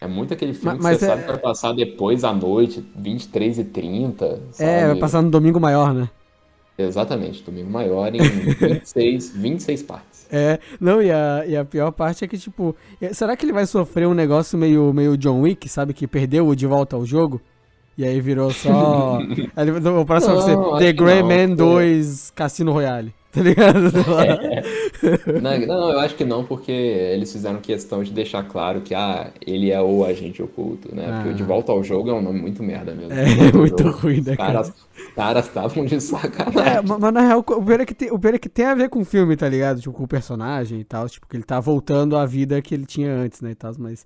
[0.02, 2.34] É muito aquele filme Mas- que você mas sabe é- que vai passar depois à
[2.34, 5.00] noite, 23 e 30 É, vai sabe?
[5.00, 6.10] passar no domingo maior, né?
[6.78, 10.26] Exatamente, Domingo Maior em 26, 26 partes.
[10.32, 13.54] É, não, e a, e a pior parte é que, tipo, é, será que ele
[13.54, 15.94] vai sofrer um negócio meio, meio John Wick, sabe?
[15.94, 17.40] Que perdeu o de volta ao jogo?
[17.96, 19.20] E aí virou só.
[19.56, 21.56] aí o próximo vai ser Não, The Grey não, Man pô.
[21.76, 23.14] 2 Cassino Royale.
[23.34, 23.80] Tá ligado?
[25.42, 29.32] Não, não, eu acho que não, porque eles fizeram questão de deixar claro que ah,
[29.46, 31.08] ele é o agente oculto, né?
[31.16, 31.46] Porque o De Ah.
[31.46, 33.14] Volta ao Jogo é um nome muito merda mesmo.
[33.14, 33.98] É, ao muito Jogo.
[34.00, 36.84] ruim, né, Os caras os caras estavam de É, sacanagem.
[36.88, 38.76] ma- mas na real, o pior, é que tem, o pior é que tem a
[38.76, 39.80] ver com o filme, tá ligado?
[39.80, 41.08] Tipo, com o personagem e tal.
[41.10, 43.52] Tipo, que ele tá voltando à vida que ele tinha antes, né?
[43.52, 44.06] E tal, mas.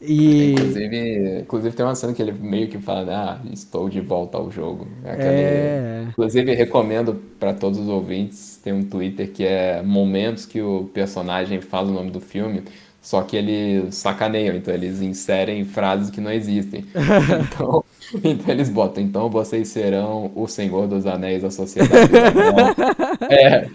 [0.00, 0.52] E.
[0.52, 4.38] Inclusive, inclusive tem uma cena que ele meio que fala, né, ah, estou de volta
[4.38, 4.86] ao jogo.
[5.04, 6.06] É aquele- É.
[6.10, 11.60] Inclusive, recomendo para todos os ouvintes, tem um Twitter que é momentos que o personagem
[11.60, 12.62] fala o nome do filme,
[13.02, 16.84] só que eles sacaneiam, então eles inserem frases que não existem.
[17.52, 17.84] Então,
[18.24, 22.10] então eles botam, então vocês serão o Senhor dos Anéis, a Sociedade.
[23.30, 23.68] É,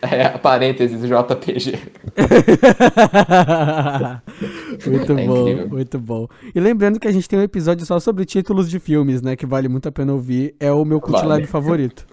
[0.02, 1.78] é, parênteses, JPG.
[4.86, 5.68] muito É bom, incrível.
[5.68, 6.28] muito bom.
[6.54, 9.36] E lembrando que a gente tem um episódio só sobre títulos de filmes, né?
[9.36, 10.54] Que vale muito a pena ouvir.
[10.60, 11.46] É o meu Cult Vale.
[11.46, 12.06] Favorito.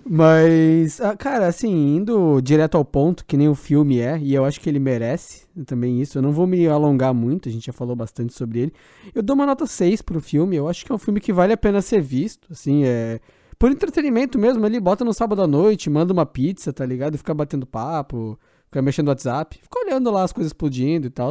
[0.05, 4.45] Mas, ah, cara, assim, indo direto ao ponto, que nem o filme é, e eu
[4.45, 6.17] acho que ele merece também isso.
[6.17, 8.73] Eu não vou me alongar muito, a gente já falou bastante sobre ele.
[9.13, 10.55] Eu dou uma nota 6 pro filme.
[10.55, 13.19] Eu acho que é um filme que vale a pena ser visto, assim, é.
[13.59, 17.15] Por entretenimento mesmo, ele bota no sábado à noite, manda uma pizza, tá ligado?
[17.15, 21.09] E fica batendo papo, fica mexendo no WhatsApp, fica olhando lá as coisas explodindo e
[21.09, 21.29] tal.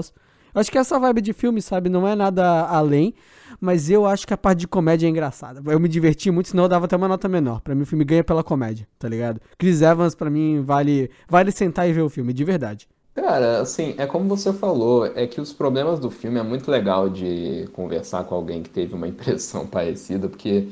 [0.55, 3.15] Acho que essa vibe de filme, sabe, não é nada além,
[3.59, 5.63] mas eu acho que a parte de comédia é engraçada.
[5.73, 7.63] Eu me diverti muito, senão eu dava até uma nota menor.
[7.63, 9.41] Pra mim o filme ganha pela comédia, tá ligado?
[9.57, 12.87] Chris Evans, pra mim, vale, vale sentar e ver o filme, de verdade.
[13.15, 17.09] Cara, assim, é como você falou, é que os problemas do filme é muito legal
[17.09, 20.69] de conversar com alguém que teve uma impressão parecida, porque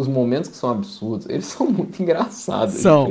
[0.00, 2.74] os momentos que são absurdos, eles são muito engraçados.
[2.74, 3.06] São.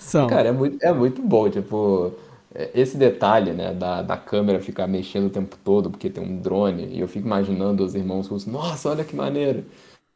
[0.00, 0.26] São.
[0.26, 2.12] Cara, é muito, é muito bom, tipo,
[2.54, 6.40] é, esse detalhe, né, da, da câmera ficar mexendo o tempo todo, porque tem um
[6.40, 9.64] drone, e eu fico imaginando os irmãos russos, nossa, olha que maneiro.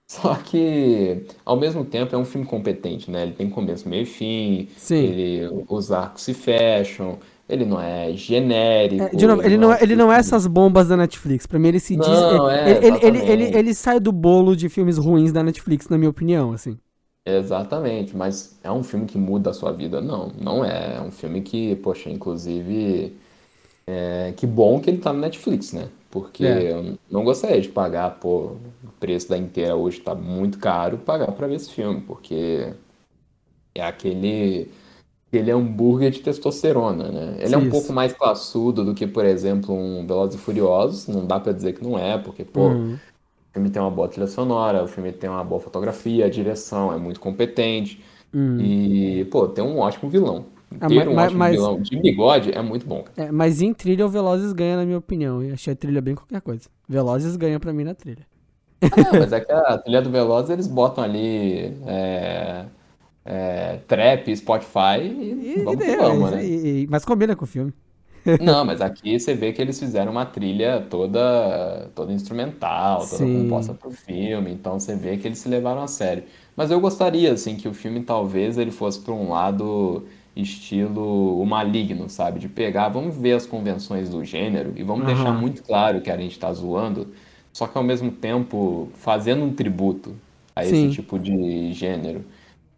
[0.07, 3.25] Só que, ao mesmo tempo, é um filme competente, né?
[3.25, 4.97] Ele tem começo, meio e fim, Sim.
[4.97, 9.05] ele, os arcos se fecham, ele não é genérico.
[9.05, 11.47] É, de novo, ele não, é, ele não é essas bombas da Netflix.
[11.47, 12.07] Pra mim, ele se diz.
[12.09, 15.89] Não, ele, é, ele, ele, ele, ele sai do bolo de filmes ruins da Netflix,
[15.89, 16.79] na minha opinião, assim.
[17.25, 20.01] Exatamente, mas é um filme que muda a sua vida?
[20.01, 20.97] Não, não é.
[20.97, 23.15] É um filme que, poxa, inclusive,
[23.87, 25.89] é, que bom que ele tá no Netflix, né?
[26.11, 26.73] Porque É.
[26.73, 28.53] eu não gostaria de pagar, pô,
[28.85, 32.73] o preço da inteira hoje tá muito caro, pagar pra ver esse filme, porque
[33.75, 34.71] é aquele,
[35.29, 37.37] aquele hambúrguer de testosterona, né?
[37.41, 37.71] Ele é um Isso.
[37.71, 41.75] pouco mais classudo do que, por exemplo, um Velozes e Furiosos, não dá pra dizer
[41.75, 42.95] que não é, porque, pô, Uhum.
[42.95, 46.93] o filme tem uma boa trilha sonora, o filme tem uma boa fotografia, a direção
[46.93, 48.03] é muito competente.
[48.33, 48.61] Uhum.
[48.61, 50.47] E, pô, tem um ótimo vilão.
[50.81, 53.05] Ah, Ter ma- um ótimo mas- vilão de bigode é muito bom.
[53.17, 55.43] É, mas em trilha, o Velozes ganha, na minha opinião.
[55.43, 56.69] Eu achei a trilha bem qualquer coisa.
[56.87, 58.27] Velozes ganha pra mim na trilha.
[58.83, 62.67] Ah, mas é que a trilha do Veloz eles botam ali é,
[63.29, 66.51] é, trap, Spotify e, E, vamos que vamos, e- né?
[66.85, 67.73] e- mas combina com o filme.
[68.41, 73.27] Não, mas aqui você vê que eles fizeram uma trilha toda, toda instrumental, toda Sim.
[73.27, 76.23] composta pro filme, então você vê que eles se levaram a sério.
[76.55, 80.07] Mas eu gostaria, assim, que o filme talvez ele fosse para um lado
[80.37, 82.39] estilo o maligno, sabe?
[82.39, 85.35] De pegar, vamos ver as convenções do gênero e vamos deixar Aham.
[85.35, 87.13] muito claro que a gente tá zoando,
[87.53, 90.15] só que ao mesmo tempo fazendo um tributo
[90.55, 90.89] a esse Sim.
[90.89, 92.25] tipo de gênero.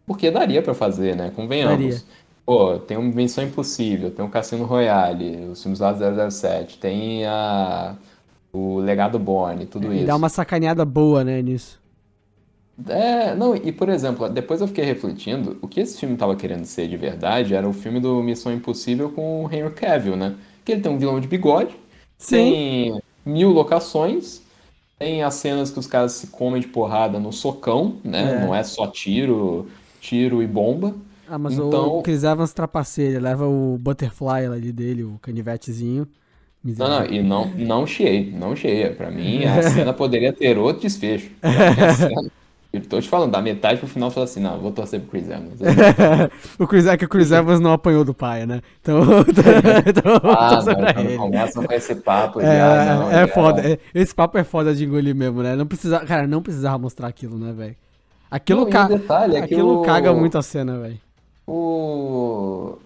[0.05, 1.31] Porque daria pra fazer, né?
[1.35, 2.03] Convenhamos.
[2.03, 2.03] Daria.
[2.45, 7.25] Pô, tem o Missão Impossível, tem o Cassino Royale, os filmes lá do 007, tem
[7.25, 7.95] a,
[8.51, 10.05] o Legado Bourne, tudo E isso.
[10.05, 11.79] dá uma sacaneada boa, né, nisso.
[12.87, 16.65] É, não, e por exemplo, depois eu fiquei refletindo, o que esse filme tava querendo
[16.65, 20.35] ser de verdade era o filme do Missão Impossível com o Henry Cavill, né?
[20.65, 21.75] Que ele tem um vilão de bigode,
[22.27, 24.41] tem mil locações,
[24.97, 28.39] tem as cenas que os caras se comem de porrada no socão, né?
[28.43, 28.45] É.
[28.45, 29.67] Não é só tiro,
[30.01, 30.93] tiro e bomba.
[31.29, 36.05] Ah, mas Então- o Chris Evans trapaceia, ele leva o Butterfly ali dele, o canivetezinho.
[36.63, 38.91] Não, não, e não, não cheia, não cheia.
[38.91, 41.31] Pra mim, a cena poderia ter outro desfecho.
[41.97, 42.29] Cena-
[42.73, 45.09] Eu tô te falando, da metade pro final, eu falo assim, não, vou torcer pro
[45.11, 45.59] Chris Evans.
[46.59, 48.61] o Chris, é que o Chris Evans não apanhou do pai, né?
[48.81, 49.01] Então,
[49.85, 51.17] então Ah, torce não, pra quando ele.
[51.17, 53.61] começam com esse papo É, ah, não, é já- foda.
[53.73, 55.55] é- esse papo é foda de engolir mesmo, né?
[55.55, 57.75] Não precisa, cara, não precisava mostrar aquilo, né, velho?
[58.31, 60.99] Aquilo, Não, e ca- detalhe é aquilo o- caga muito a cena, velho.
[61.47, 62.77] O...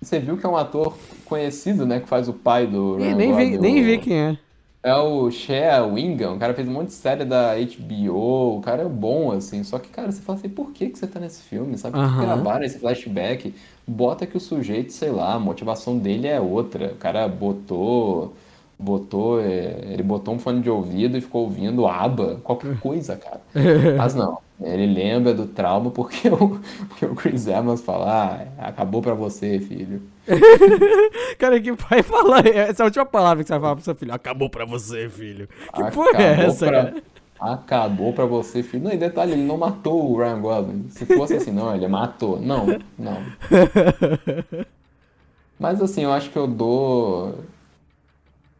[0.00, 2.00] Você viu que é um ator conhecido, né?
[2.00, 4.38] Que faz o pai do Ryan nem, vi, nem vi quem é.
[4.82, 8.82] É o Shea Wingham, o cara fez um monte de série da HBO, o cara
[8.82, 11.42] é bom, assim, só que, cara, você fala assim, por que que você tá nesse
[11.42, 11.96] filme, sabe?
[11.98, 13.54] Por que gravaram esse flashback?
[13.86, 18.34] Bota que o sujeito, sei lá, a motivação dele é outra, o cara botou,
[18.78, 23.40] botou, é, ele botou um fone de ouvido e ficou ouvindo ABBA, qualquer coisa, cara.
[23.96, 29.00] Mas não, ele lembra do trauma porque o, porque o Chris Evans fala, ah, acabou
[29.00, 30.02] pra você, filho.
[31.38, 33.94] Cara, que pai fala essa é a última palavra que você vai falar pro seu
[33.94, 34.12] filho.
[34.12, 35.48] Acabou pra você, filho.
[35.74, 37.02] Que porra é Acabou essa, pra- cara?
[37.40, 38.82] Acabou pra você, filho.
[38.82, 40.86] Não, e detalhe, ele não matou o Ryan Gosling.
[40.90, 42.40] Se fosse assim, não, ele matou.
[42.40, 42.66] Não,
[42.98, 43.22] não.
[45.58, 47.36] Mas assim, eu acho que eu dou.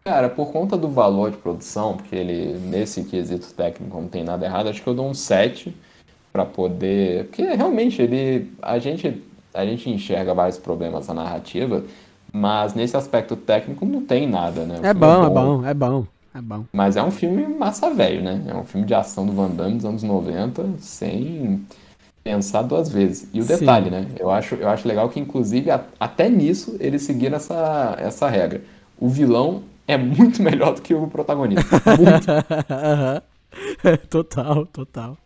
[0.05, 4.47] Cara, por conta do valor de produção, porque ele, nesse quesito técnico, não tem nada
[4.47, 5.77] errado, acho que eu dou um 7
[6.33, 7.27] pra poder.
[7.27, 8.53] Porque realmente ele.
[8.63, 9.23] A gente,
[9.55, 11.85] a gente enxerga vários problemas na narrativa,
[12.33, 14.81] mas nesse aspecto técnico não tem nada, né?
[14.81, 16.67] O É filme bom, é bom, é bom, é bom.
[16.73, 18.45] mas é um filme massa velho, né?
[18.49, 21.67] É um filme de ação do Van Damme dos anos 90, sem
[22.25, 23.29] pensar duas vezes.
[23.35, 23.47] E o Sim.
[23.47, 24.07] detalhe, né?
[24.19, 28.63] Eu acho, eu acho legal que, inclusive, a- até nisso, eles seguiram essa, essa regra.
[28.99, 31.77] O vilão é muito melhor do que o protagonista.
[31.85, 32.31] Muito.
[32.71, 33.23] Aham.
[34.11, 35.19] total, total.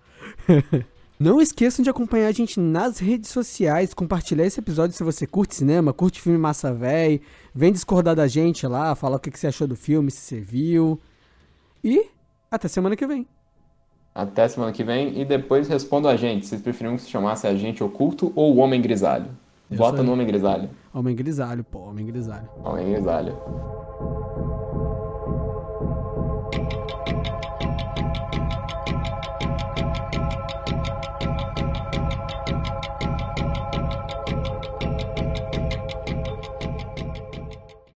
[1.22, 5.54] Não esqueçam de acompanhar a gente nas redes sociais, compartilhar esse episódio se você curte
[5.54, 7.20] cinema, curte filme massa véi,
[7.54, 10.40] vem discordar da gente lá, falar o que que você achou do filme, se você
[10.40, 11.00] viu.
[11.84, 12.08] E
[12.50, 13.24] até semana que vem.
[14.12, 15.20] Até semana que vem.
[15.20, 16.44] E depois respondam a gente.
[16.44, 19.30] Vocês preferiam que se chamasse Agente Oculto ou o Homem Grisalho?
[19.70, 20.70] Vota no Homem Grisalho.
[20.92, 22.48] Homem grisalho, pô, homem grisalho.
[22.64, 23.38] Homem Grisalho.